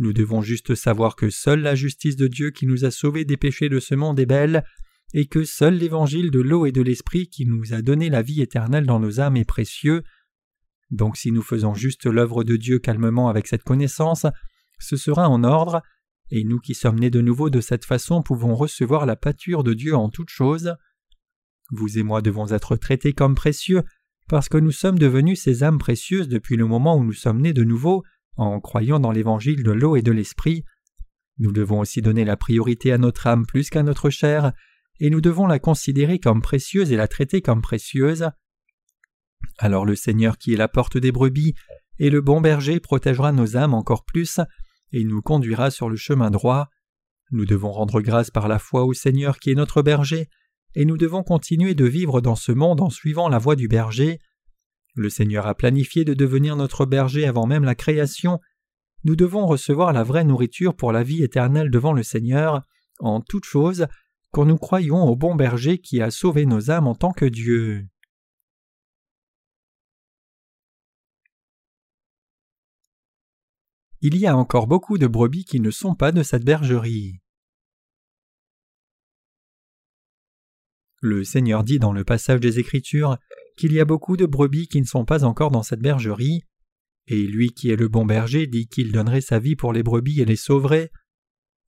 Nous 0.00 0.14
devons 0.14 0.40
juste 0.40 0.74
savoir 0.74 1.14
que 1.14 1.28
seule 1.28 1.60
la 1.60 1.74
justice 1.74 2.16
de 2.16 2.26
Dieu 2.26 2.52
qui 2.52 2.66
nous 2.66 2.86
a 2.86 2.90
sauvés 2.90 3.26
des 3.26 3.36
péchés 3.36 3.68
de 3.68 3.78
ce 3.78 3.94
monde 3.94 4.18
est 4.18 4.24
belle, 4.24 4.64
et 5.12 5.26
que 5.26 5.44
seul 5.44 5.74
l'évangile 5.74 6.30
de 6.30 6.40
l'eau 6.40 6.64
et 6.64 6.72
de 6.72 6.80
l'esprit 6.80 7.28
qui 7.28 7.44
nous 7.44 7.74
a 7.74 7.82
donné 7.82 8.08
la 8.08 8.22
vie 8.22 8.40
éternelle 8.40 8.86
dans 8.86 8.98
nos 8.98 9.20
âmes 9.20 9.36
est 9.36 9.44
précieux. 9.44 10.02
Donc 10.90 11.18
si 11.18 11.32
nous 11.32 11.42
faisons 11.42 11.74
juste 11.74 12.06
l'œuvre 12.06 12.44
de 12.44 12.56
Dieu 12.56 12.78
calmement 12.78 13.28
avec 13.28 13.46
cette 13.46 13.62
connaissance, 13.62 14.24
ce 14.78 14.96
sera 14.96 15.28
en 15.28 15.44
ordre, 15.44 15.82
et 16.30 16.44
nous 16.44 16.60
qui 16.60 16.74
sommes 16.74 16.98
nés 16.98 17.10
de 17.10 17.20
nouveau 17.20 17.50
de 17.50 17.60
cette 17.60 17.84
façon 17.84 18.22
pouvons 18.22 18.54
recevoir 18.54 19.04
la 19.04 19.16
pâture 19.16 19.64
de 19.64 19.74
Dieu 19.74 19.94
en 19.94 20.08
toutes 20.08 20.30
choses. 20.30 20.76
Vous 21.72 21.98
et 21.98 22.02
moi 22.02 22.22
devons 22.22 22.48
être 22.54 22.76
traités 22.76 23.12
comme 23.12 23.34
précieux, 23.34 23.82
parce 24.28 24.48
que 24.48 24.56
nous 24.56 24.72
sommes 24.72 24.98
devenus 24.98 25.42
ces 25.42 25.62
âmes 25.62 25.78
précieuses 25.78 26.28
depuis 26.28 26.56
le 26.56 26.64
moment 26.64 26.96
où 26.96 27.04
nous 27.04 27.12
sommes 27.12 27.42
nés 27.42 27.52
de 27.52 27.64
nouveau, 27.64 28.02
en 28.36 28.60
croyant 28.60 29.00
dans 29.00 29.12
l'évangile 29.12 29.62
de 29.62 29.72
l'eau 29.72 29.96
et 29.96 30.02
de 30.02 30.12
l'esprit. 30.12 30.64
Nous 31.38 31.52
devons 31.52 31.80
aussi 31.80 32.02
donner 32.02 32.24
la 32.24 32.36
priorité 32.36 32.92
à 32.92 32.98
notre 32.98 33.26
âme 33.26 33.46
plus 33.46 33.70
qu'à 33.70 33.82
notre 33.82 34.10
chair, 34.10 34.52
et 35.00 35.10
nous 35.10 35.20
devons 35.20 35.46
la 35.46 35.58
considérer 35.58 36.18
comme 36.18 36.42
précieuse 36.42 36.92
et 36.92 36.96
la 36.96 37.08
traiter 37.08 37.40
comme 37.40 37.62
précieuse. 37.62 38.28
Alors 39.58 39.86
le 39.86 39.96
Seigneur 39.96 40.38
qui 40.38 40.52
est 40.52 40.58
la 40.58 40.68
porte 40.68 40.98
des 40.98 41.12
brebis 41.12 41.54
et 41.98 42.10
le 42.10 42.22
bon 42.22 42.40
berger 42.40 42.80
protégera 42.80 43.30
nos 43.30 43.56
âmes 43.56 43.74
encore 43.74 44.04
plus, 44.04 44.40
et 44.92 45.04
nous 45.04 45.20
conduira 45.20 45.70
sur 45.70 45.90
le 45.90 45.96
chemin 45.96 46.30
droit. 46.30 46.68
Nous 47.30 47.44
devons 47.44 47.70
rendre 47.70 48.00
grâce 48.00 48.30
par 48.30 48.48
la 48.48 48.58
foi 48.58 48.84
au 48.84 48.94
Seigneur 48.94 49.38
qui 49.38 49.50
est 49.50 49.54
notre 49.54 49.82
berger, 49.82 50.28
et 50.74 50.86
nous 50.86 50.96
devons 50.96 51.22
continuer 51.22 51.74
de 51.74 51.84
vivre 51.84 52.20
dans 52.22 52.36
ce 52.36 52.52
monde 52.52 52.80
en 52.80 52.90
suivant 52.90 53.28
la 53.28 53.38
voie 53.38 53.54
du 53.54 53.68
berger. 53.68 54.18
Le 54.94 55.08
Seigneur 55.08 55.46
a 55.46 55.54
planifié 55.54 56.04
de 56.04 56.14
devenir 56.14 56.56
notre 56.56 56.86
berger 56.86 57.26
avant 57.26 57.46
même 57.46 57.64
la 57.64 57.74
création. 57.74 58.40
Nous 59.04 59.16
devons 59.16 59.46
recevoir 59.46 59.92
la 59.92 60.02
vraie 60.02 60.24
nourriture 60.24 60.74
pour 60.74 60.92
la 60.92 61.02
vie 61.02 61.22
éternelle 61.22 61.70
devant 61.70 61.92
le 61.92 62.02
Seigneur, 62.02 62.62
en 62.98 63.20
toutes 63.20 63.44
choses, 63.44 63.86
quand 64.32 64.44
nous 64.44 64.58
croyons 64.58 65.02
au 65.04 65.16
bon 65.16 65.34
berger 65.34 65.78
qui 65.78 66.00
a 66.02 66.10
sauvé 66.10 66.46
nos 66.46 66.70
âmes 66.70 66.86
en 66.86 66.94
tant 66.94 67.12
que 67.12 67.24
Dieu. 67.24 67.88
Il 74.02 74.16
y 74.16 74.26
a 74.26 74.36
encore 74.36 74.66
beaucoup 74.66 74.96
de 74.96 75.06
brebis 75.06 75.44
qui 75.44 75.60
ne 75.60 75.70
sont 75.70 75.94
pas 75.94 76.10
de 76.10 76.22
cette 76.22 76.44
bergerie. 76.44 77.20
Le 81.02 81.24
Seigneur 81.24 81.64
dit 81.64 81.78
dans 81.78 81.92
le 81.92 82.04
passage 82.04 82.40
des 82.40 82.58
Écritures 82.58 83.18
qu'il 83.60 83.74
y 83.74 83.80
a 83.80 83.84
beaucoup 83.84 84.16
de 84.16 84.24
brebis 84.24 84.68
qui 84.68 84.80
ne 84.80 84.86
sont 84.86 85.04
pas 85.04 85.22
encore 85.22 85.50
dans 85.50 85.62
cette 85.62 85.82
bergerie, 85.82 86.44
et 87.06 87.26
lui 87.26 87.50
qui 87.50 87.70
est 87.70 87.76
le 87.76 87.88
bon 87.88 88.06
berger 88.06 88.46
dit 88.46 88.68
qu'il 88.68 88.90
donnerait 88.90 89.20
sa 89.20 89.38
vie 89.38 89.54
pour 89.54 89.74
les 89.74 89.82
brebis 89.82 90.22
et 90.22 90.24
les 90.24 90.36
sauverait. 90.36 90.90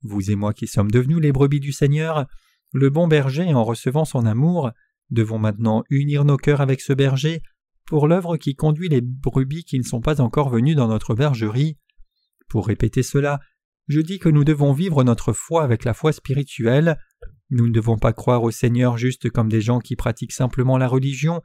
Vous 0.01 0.31
et 0.31 0.35
moi 0.35 0.53
qui 0.53 0.65
sommes 0.65 0.89
devenus 0.89 1.19
les 1.19 1.31
brebis 1.31 1.59
du 1.59 1.71
Seigneur, 1.71 2.25
le 2.71 2.89
bon 2.89 3.07
berger, 3.07 3.53
en 3.53 3.63
recevant 3.63 4.05
son 4.05 4.25
amour, 4.25 4.71
devons 5.11 5.37
maintenant 5.37 5.83
unir 5.91 6.25
nos 6.25 6.37
cœurs 6.37 6.61
avec 6.61 6.81
ce 6.81 6.93
berger 6.93 7.43
pour 7.85 8.07
l'œuvre 8.07 8.37
qui 8.37 8.55
conduit 8.55 8.89
les 8.89 9.01
brebis 9.01 9.63
qui 9.63 9.77
ne 9.77 9.83
sont 9.83 10.01
pas 10.01 10.19
encore 10.19 10.49
venus 10.49 10.75
dans 10.75 10.87
notre 10.87 11.13
bergerie. 11.13 11.77
Pour 12.49 12.65
répéter 12.65 13.03
cela, 13.03 13.39
je 13.87 14.01
dis 14.01 14.17
que 14.17 14.29
nous 14.29 14.43
devons 14.43 14.73
vivre 14.73 15.03
notre 15.03 15.31
foi 15.31 15.63
avec 15.63 15.83
la 15.83 15.93
foi 15.93 16.11
spirituelle. 16.11 16.97
Nous 17.51 17.67
ne 17.67 17.73
devons 17.73 17.99
pas 17.99 18.13
croire 18.13 18.41
au 18.41 18.49
Seigneur 18.49 18.97
juste 18.97 19.29
comme 19.29 19.49
des 19.49 19.61
gens 19.61 19.79
qui 19.79 19.95
pratiquent 19.95 20.31
simplement 20.31 20.79
la 20.79 20.87
religion. 20.87 21.41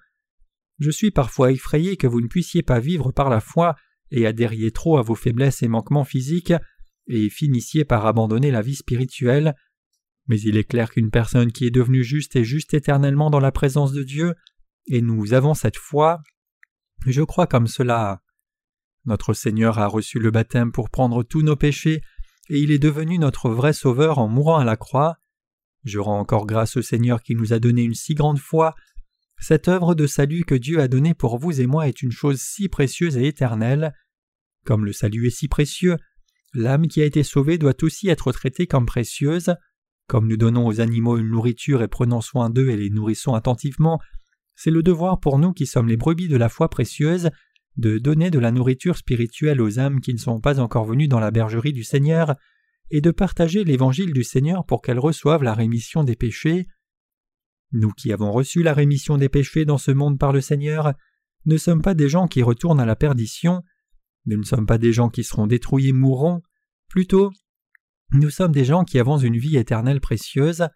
Je 0.79 0.91
suis 0.91 1.11
parfois 1.11 1.53
effrayé 1.53 1.97
que 1.97 2.07
vous 2.07 2.21
ne 2.21 2.29
puissiez 2.29 2.63
pas 2.63 2.81
vivre 2.81 3.11
par 3.13 3.31
la 3.31 3.41
foi 3.41 3.77
et 4.11 4.27
adhériez 4.27 4.71
trop 4.71 4.99
à 4.99 5.03
vos 5.03 5.15
faiblesses 5.15 5.63
et 5.63 5.69
manquements 5.69 6.05
physiques 6.05 6.53
et 7.09 7.31
finissiez 7.31 7.85
par 7.85 8.07
abandonner 8.07 8.51
la 8.51 8.63
vie 8.63 8.77
spirituelle. 8.77 9.55
Mais 10.29 10.41
il 10.41 10.57
est 10.57 10.65
clair 10.65 10.91
qu'une 10.91 11.11
personne 11.11 11.53
qui 11.53 11.67
est 11.67 11.71
devenue 11.71 12.05
juste 12.05 12.37
est 12.37 12.45
juste 12.45 12.75
éternellement 12.75 13.31
dans 13.31 13.41
la 13.41 13.51
présence 13.51 13.93
de 13.93 14.03
Dieu, 14.03 14.35
et 14.87 15.01
nous 15.01 15.33
avons 15.33 15.55
cette 15.55 15.79
foi. 15.79 16.21
Je 17.07 17.23
crois 17.23 17.47
comme 17.47 17.67
cela. 17.67 18.23
Notre 19.07 19.33
Seigneur 19.33 19.79
a 19.79 19.87
reçu 19.87 20.19
le 20.19 20.31
baptême 20.31 20.71
pour 20.71 20.91
prendre 20.91 21.23
tous 21.23 21.43
nos 21.43 21.57
péchés, 21.57 22.03
et 22.51 22.59
il 22.61 22.71
est 22.71 22.79
devenu 22.79 23.19
notre 23.19 23.49
vrai 23.49 23.73
Sauveur 23.73 24.19
en 24.19 24.29
mourant 24.29 24.59
à 24.59 24.65
la 24.65 24.77
croix. 24.77 25.17
Je 25.85 25.99
rends 25.99 26.19
encore 26.19 26.47
grâce 26.47 26.77
au 26.77 26.83
Seigneur 26.83 27.23
qui 27.23 27.35
nous 27.35 27.55
a 27.55 27.59
donné 27.59 27.83
une 27.83 27.95
si 27.95 28.15
grande 28.15 28.39
foi. 28.39 28.75
Cette 29.41 29.69
œuvre 29.69 29.95
de 29.95 30.07
salut 30.07 30.45
que 30.45 30.55
Dieu 30.55 30.81
a 30.81 30.89
donnée 30.89 31.15
pour 31.15 31.39
vous 31.39 31.61
et 31.61 31.67
moi 31.67 31.89
est 31.89 32.03
une 32.03 32.11
chose 32.11 32.41
si 32.41 32.69
précieuse 32.69 33.17
et 33.17 33.27
éternelle. 33.27 33.95
Comme 34.65 34.85
le 34.85 34.93
salut 34.93 35.27
est 35.27 35.31
si 35.31 35.49
précieux, 35.49 35.97
l'âme 36.55 36.89
qui 36.89 37.01
a 37.01 37.05
été 37.05 37.23
sauvée 37.23 37.59
doit 37.59 37.83
aussi 37.83 38.09
être 38.09 38.33
traitée 38.33 38.67
comme 38.67 38.87
précieuse. 38.87 39.55
Comme 40.07 40.27
nous 40.27 40.37
donnons 40.37 40.67
aux 40.67 40.81
animaux 40.81 41.19
une 41.19 41.31
nourriture 41.31 41.83
et 41.83 41.89
prenons 41.89 42.21
soin 42.21 42.51
d'eux 42.51 42.71
et 42.71 42.77
les 42.77 42.91
nourrissons 42.91 43.35
attentivement, 43.35 44.01
c'est 44.55 44.71
le 44.71 44.83
devoir 44.83 45.21
pour 45.21 45.39
nous 45.39 45.53
qui 45.53 45.67
sommes 45.67 45.89
les 45.89 45.97
brebis 45.97 46.29
de 46.29 46.37
la 46.37 46.49
foi 46.49 46.69
précieuse 46.69 47.31
de 47.79 47.99
donner 47.99 48.31
de 48.31 48.41
la 48.41 48.51
nourriture 48.51 48.97
spirituelle 48.97 49.61
aux 49.61 49.79
âmes 49.79 50.01
qui 50.01 50.13
ne 50.13 50.19
sont 50.19 50.41
pas 50.41 50.59
encore 50.59 50.85
venues 50.85 51.09
dans 51.09 51.21
la 51.21 51.31
bergerie 51.31 51.73
du 51.73 51.85
Seigneur, 51.85 52.35
et 52.91 53.01
de 53.01 53.11
partager 53.11 53.65
l'évangile 53.65 54.13
du 54.13 54.25
Seigneur 54.25 54.65
pour 54.65 54.83
qu'elles 54.83 54.99
reçoivent 54.99 55.43
la 55.43 55.55
rémission 55.55 56.05
des 56.05 56.17
péchés. 56.17 56.67
Nous 57.73 57.91
qui 57.91 58.13
avons 58.13 58.33
reçu 58.33 58.63
la 58.63 58.75
rémission 58.75 59.19
des 59.19 59.29
péchés 59.29 59.65
dans 59.65 59.79
ce 59.79 59.91
monde 59.91 60.19
par 60.19 60.33
le 60.33 60.41
Seigneur, 60.41 60.95
ne 61.47 61.57
sommes 61.57 61.83
pas 61.83 61.95
des 61.95 62.09
gens 62.09 62.27
qui 62.27 62.43
retournent 62.43 62.81
à 62.81 62.87
la 62.87 62.97
perdition, 62.97 63.63
nous 64.27 64.39
ne 64.39 64.45
sommes 64.45 64.67
pas 64.67 64.79
des 64.79 64.93
gens 64.93 65.09
qui 65.09 65.25
seront 65.25 65.47
détruits 65.47 65.89
et 65.89 65.93
mourront, 65.93 66.43
plutôt 66.89 67.31
nous 68.13 68.31
sommes 68.31 68.53
des 68.53 68.65
gens 68.65 68.85
qui 68.85 68.99
avons 68.99 69.19
une 69.19 69.37
vie 69.37 69.59
éternelle 69.59 70.01
précieuse. 70.01 70.69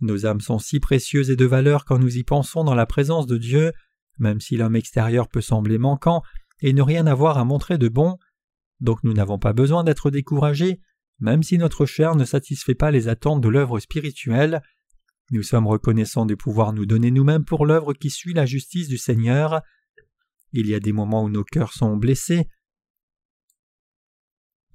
Nos 0.00 0.26
âmes 0.26 0.40
sont 0.40 0.60
si 0.60 0.78
précieuses 0.78 1.28
et 1.28 1.34
de 1.34 1.44
valeur 1.44 1.84
quand 1.84 1.98
nous 1.98 2.18
y 2.18 2.22
pensons 2.22 2.62
dans 2.62 2.76
la 2.76 2.86
présence 2.86 3.26
de 3.26 3.36
Dieu, 3.36 3.72
même 4.18 4.40
si 4.40 4.56
l'homme 4.56 4.76
extérieur 4.76 5.28
peut 5.28 5.40
sembler 5.40 5.76
manquant 5.76 6.22
et 6.60 6.72
ne 6.72 6.82
rien 6.82 7.08
avoir 7.08 7.36
à 7.36 7.44
montrer 7.44 7.78
de 7.78 7.88
bon. 7.88 8.16
Donc 8.80 9.02
nous 9.02 9.12
n'avons 9.12 9.40
pas 9.40 9.52
besoin 9.52 9.82
d'être 9.82 10.12
découragés, 10.12 10.80
même 11.18 11.42
si 11.42 11.58
notre 11.58 11.84
chair 11.84 12.14
ne 12.14 12.24
satisfait 12.24 12.76
pas 12.76 12.92
les 12.92 13.08
attentes 13.08 13.40
de 13.40 13.48
l'œuvre 13.48 13.80
spirituelle. 13.80 14.62
Nous 15.30 15.42
sommes 15.42 15.66
reconnaissants 15.66 16.26
de 16.26 16.34
pouvoir 16.34 16.72
nous 16.72 16.86
donner 16.86 17.10
nous-mêmes 17.10 17.44
pour 17.44 17.66
l'œuvre 17.66 17.92
qui 17.92 18.10
suit 18.10 18.32
la 18.32 18.46
justice 18.46 18.88
du 18.88 18.98
Seigneur. 18.98 19.60
Il 20.52 20.66
y 20.66 20.74
a 20.74 20.80
des 20.80 20.92
moments 20.92 21.24
où 21.24 21.28
nos 21.28 21.44
cœurs 21.44 21.72
sont 21.72 21.96
blessés, 21.96 22.48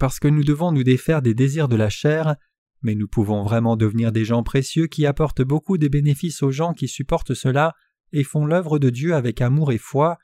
parce 0.03 0.19
que 0.19 0.27
nous 0.27 0.43
devons 0.43 0.71
nous 0.71 0.83
défaire 0.83 1.21
des 1.21 1.33
désirs 1.33 1.67
de 1.67 1.75
la 1.75 1.89
chair, 1.89 2.35
mais 2.81 2.93
nous 2.93 3.07
pouvons 3.07 3.43
vraiment 3.43 3.77
devenir 3.77 4.11
des 4.11 4.25
gens 4.25 4.43
précieux 4.43 4.87
qui 4.87 5.05
apportent 5.05 5.41
beaucoup 5.41 5.77
de 5.77 5.87
bénéfices 5.87 6.43
aux 6.43 6.51
gens 6.51 6.73
qui 6.73 6.87
supportent 6.87 7.33
cela 7.33 7.73
et 8.11 8.23
font 8.23 8.45
l'œuvre 8.45 8.79
de 8.79 8.89
Dieu 8.89 9.15
avec 9.15 9.41
amour 9.41 9.71
et 9.71 9.77
foi. 9.77 10.17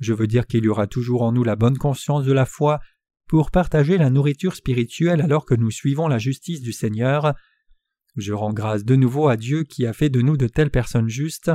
Je 0.00 0.12
veux 0.12 0.26
dire 0.26 0.46
qu'il 0.46 0.64
y 0.64 0.68
aura 0.68 0.86
toujours 0.86 1.22
en 1.22 1.32
nous 1.32 1.44
la 1.44 1.56
bonne 1.56 1.78
conscience 1.78 2.24
de 2.24 2.32
la 2.32 2.44
foi 2.44 2.80
pour 3.28 3.50
partager 3.50 3.96
la 3.96 4.10
nourriture 4.10 4.56
spirituelle 4.56 5.22
alors 5.22 5.46
que 5.46 5.54
nous 5.54 5.70
suivons 5.70 6.08
la 6.08 6.18
justice 6.18 6.60
du 6.60 6.72
Seigneur. 6.72 7.34
Je 8.16 8.32
rends 8.32 8.52
grâce 8.52 8.84
de 8.84 8.96
nouveau 8.96 9.28
à 9.28 9.36
Dieu 9.36 9.64
qui 9.64 9.86
a 9.86 9.92
fait 9.92 10.08
de 10.08 10.20
nous 10.20 10.36
de 10.36 10.46
telles 10.46 10.70
personnes 10.70 11.08
justes. 11.08 11.50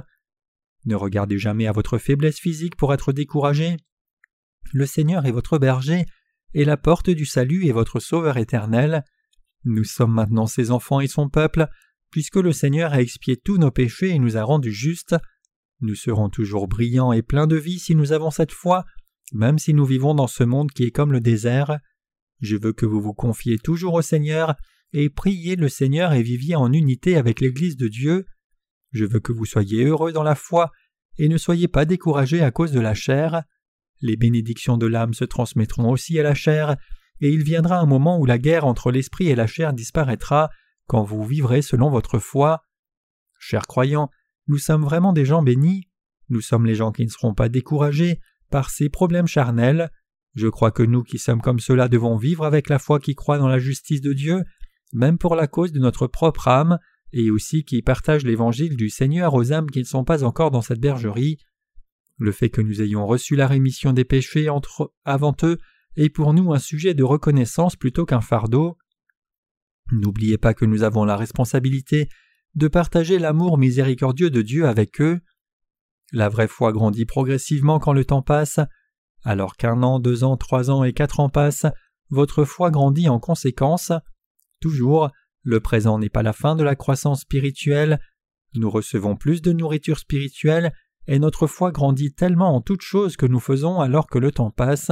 Ne 0.85 0.95
regardez 0.95 1.37
jamais 1.37 1.67
à 1.67 1.71
votre 1.71 1.97
faiblesse 1.97 2.39
physique 2.39 2.75
pour 2.75 2.93
être 2.93 3.13
découragé. 3.13 3.77
Le 4.73 4.85
Seigneur 4.85 5.25
est 5.25 5.31
votre 5.31 5.57
berger, 5.57 6.05
et 6.53 6.65
la 6.65 6.77
porte 6.77 7.09
du 7.09 7.25
salut 7.25 7.67
est 7.67 7.71
votre 7.71 7.99
Sauveur 7.99 8.37
éternel. 8.37 9.03
Nous 9.63 9.83
sommes 9.83 10.13
maintenant 10.13 10.47
ses 10.47 10.71
enfants 10.71 10.99
et 10.99 11.07
son 11.07 11.29
peuple, 11.29 11.67
puisque 12.11 12.37
le 12.37 12.51
Seigneur 12.51 12.93
a 12.93 13.01
expié 13.01 13.37
tous 13.37 13.57
nos 13.57 13.71
péchés 13.71 14.09
et 14.09 14.19
nous 14.19 14.37
a 14.37 14.43
rendus 14.43 14.73
justes. 14.73 15.15
Nous 15.81 15.95
serons 15.95 16.29
toujours 16.29 16.67
brillants 16.67 17.13
et 17.13 17.21
pleins 17.21 17.47
de 17.47 17.55
vie 17.55 17.79
si 17.79 17.95
nous 17.95 18.11
avons 18.11 18.31
cette 18.31 18.51
foi, 18.51 18.85
même 19.31 19.59
si 19.59 19.73
nous 19.73 19.85
vivons 19.85 20.13
dans 20.13 20.27
ce 20.27 20.43
monde 20.43 20.71
qui 20.71 20.83
est 20.83 20.91
comme 20.91 21.13
le 21.13 21.21
désert. 21.21 21.79
Je 22.41 22.57
veux 22.57 22.73
que 22.73 22.85
vous 22.85 23.01
vous 23.01 23.13
confiez 23.13 23.57
toujours 23.57 23.93
au 23.93 24.01
Seigneur 24.01 24.55
et 24.93 25.09
priez 25.09 25.55
le 25.55 25.69
Seigneur 25.69 26.13
et 26.13 26.23
viviez 26.23 26.55
en 26.55 26.71
unité 26.73 27.17
avec 27.17 27.41
l'Église 27.41 27.77
de 27.77 27.87
Dieu. 27.87 28.25
Je 28.91 29.05
veux 29.05 29.19
que 29.19 29.31
vous 29.31 29.45
soyez 29.45 29.85
heureux 29.85 30.11
dans 30.11 30.23
la 30.23 30.35
foi 30.35 30.71
et 31.17 31.27
ne 31.27 31.37
soyez 31.37 31.67
pas 31.67 31.85
découragés 31.85 32.41
à 32.41 32.51
cause 32.51 32.71
de 32.71 32.79
la 32.79 32.93
chair. 32.93 33.43
Les 34.01 34.15
bénédictions 34.15 34.77
de 34.77 34.87
l'âme 34.87 35.13
se 35.13 35.25
transmettront 35.25 35.89
aussi 35.91 36.17
à 36.19 36.23
la 36.23 36.33
chair, 36.33 36.77
et 37.19 37.29
il 37.29 37.43
viendra 37.43 37.79
un 37.79 37.85
moment 37.85 38.17
où 38.17 38.25
la 38.25 38.37
guerre 38.37 38.65
entre 38.65 38.91
l'esprit 38.91 39.27
et 39.27 39.35
la 39.35 39.45
chair 39.45 39.73
disparaîtra 39.73 40.49
quand 40.87 41.03
vous 41.03 41.23
vivrez 41.25 41.61
selon 41.61 41.89
votre 41.89 42.17
foi. 42.17 42.63
Chers 43.37 43.67
croyants, 43.67 44.09
nous 44.47 44.57
sommes 44.57 44.83
vraiment 44.83 45.11
des 45.11 45.25
gens 45.25 45.43
bénis, 45.43 45.89
nous 46.29 46.41
sommes 46.41 46.65
les 46.65 46.75
gens 46.75 46.91
qui 46.91 47.03
ne 47.03 47.09
seront 47.09 47.33
pas 47.33 47.49
découragés 47.49 48.21
par 48.49 48.69
ces 48.69 48.89
problèmes 48.89 49.27
charnels. 49.27 49.91
Je 50.35 50.47
crois 50.47 50.71
que 50.71 50.83
nous 50.83 51.03
qui 51.03 51.19
sommes 51.19 51.41
comme 51.41 51.59
cela 51.59 51.89
devons 51.89 52.15
vivre 52.15 52.45
avec 52.45 52.69
la 52.69 52.79
foi 52.79 52.99
qui 52.99 53.15
croit 53.15 53.37
dans 53.37 53.47
la 53.47 53.59
justice 53.59 54.01
de 54.01 54.13
Dieu, 54.13 54.43
même 54.93 55.17
pour 55.17 55.35
la 55.35 55.47
cause 55.47 55.71
de 55.71 55.79
notre 55.79 56.07
propre 56.07 56.47
âme, 56.47 56.79
et 57.11 57.31
aussi 57.31 57.63
qui 57.63 57.81
partage 57.81 58.23
l'évangile 58.23 58.75
du 58.75 58.89
Seigneur 58.89 59.33
aux 59.33 59.51
âmes 59.51 59.69
qui 59.69 59.79
ne 59.79 59.85
sont 59.85 60.03
pas 60.03 60.23
encore 60.23 60.51
dans 60.51 60.61
cette 60.61 60.79
bergerie. 60.79 61.37
Le 62.17 62.31
fait 62.31 62.49
que 62.49 62.61
nous 62.61 62.81
ayons 62.81 63.05
reçu 63.05 63.35
la 63.35 63.47
rémission 63.47 63.93
des 63.93 64.05
péchés 64.05 64.47
avant 65.05 65.35
eux 65.43 65.57
est 65.95 66.09
pour 66.09 66.33
nous 66.33 66.53
un 66.53 66.59
sujet 66.59 66.93
de 66.93 67.03
reconnaissance 67.03 67.75
plutôt 67.75 68.05
qu'un 68.05 68.21
fardeau. 68.21 68.77
N'oubliez 69.91 70.37
pas 70.37 70.53
que 70.53 70.65
nous 70.65 70.83
avons 70.83 71.03
la 71.03 71.17
responsabilité 71.17 72.09
de 72.55 72.67
partager 72.67 73.19
l'amour 73.19 73.57
miséricordieux 73.57 74.29
de 74.29 74.41
Dieu 74.41 74.67
avec 74.67 75.01
eux. 75.01 75.19
La 76.11 76.29
vraie 76.29 76.47
foi 76.47 76.71
grandit 76.71 77.05
progressivement 77.05 77.79
quand 77.79 77.93
le 77.93 78.05
temps 78.05 78.21
passe. 78.21 78.59
Alors 79.23 79.55
qu'un 79.55 79.83
an, 79.83 79.99
deux 79.99 80.23
ans, 80.23 80.37
trois 80.37 80.69
ans 80.69 80.83
et 80.83 80.93
quatre 80.93 81.19
ans 81.19 81.29
passent, 81.29 81.67
votre 82.09 82.43
foi 82.43 82.71
grandit 82.71 83.09
en 83.09 83.19
conséquence. 83.19 83.91
Toujours, 84.59 85.09
le 85.43 85.59
présent 85.59 85.99
n'est 85.99 86.09
pas 86.09 86.23
la 86.23 86.33
fin 86.33 86.55
de 86.55 86.63
la 86.63 86.75
croissance 86.75 87.21
spirituelle. 87.21 87.99
Nous 88.55 88.69
recevons 88.69 89.15
plus 89.15 89.41
de 89.41 89.51
nourriture 89.51 89.99
spirituelle 89.99 90.73
et 91.07 91.19
notre 91.19 91.47
foi 91.47 91.71
grandit 91.71 92.13
tellement 92.13 92.55
en 92.55 92.61
toutes 92.61 92.81
choses 92.81 93.17
que 93.17 93.25
nous 93.25 93.39
faisons 93.39 93.79
alors 93.79 94.07
que 94.07 94.19
le 94.19 94.31
temps 94.31 94.51
passe. 94.51 94.91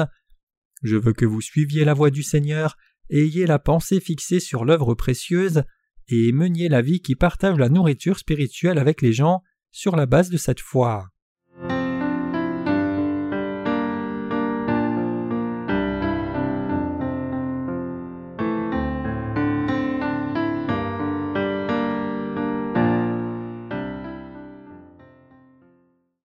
Je 0.83 0.95
veux 0.95 1.13
que 1.13 1.25
vous 1.25 1.41
suiviez 1.41 1.85
la 1.85 1.93
voie 1.93 2.11
du 2.11 2.23
Seigneur 2.23 2.75
ayez 3.09 3.45
la 3.45 3.59
pensée 3.59 3.99
fixée 3.99 4.39
sur 4.39 4.65
l'œuvre 4.65 4.93
précieuse 4.93 5.63
et 6.07 6.31
meniez 6.31 6.69
la 6.69 6.81
vie 6.81 7.01
qui 7.01 7.15
partage 7.15 7.57
la 7.57 7.69
nourriture 7.69 8.19
spirituelle 8.19 8.77
avec 8.77 9.01
les 9.01 9.13
gens 9.13 9.43
sur 9.71 9.95
la 9.95 10.05
base 10.05 10.29
de 10.29 10.37
cette 10.37 10.59
foi. 10.59 11.09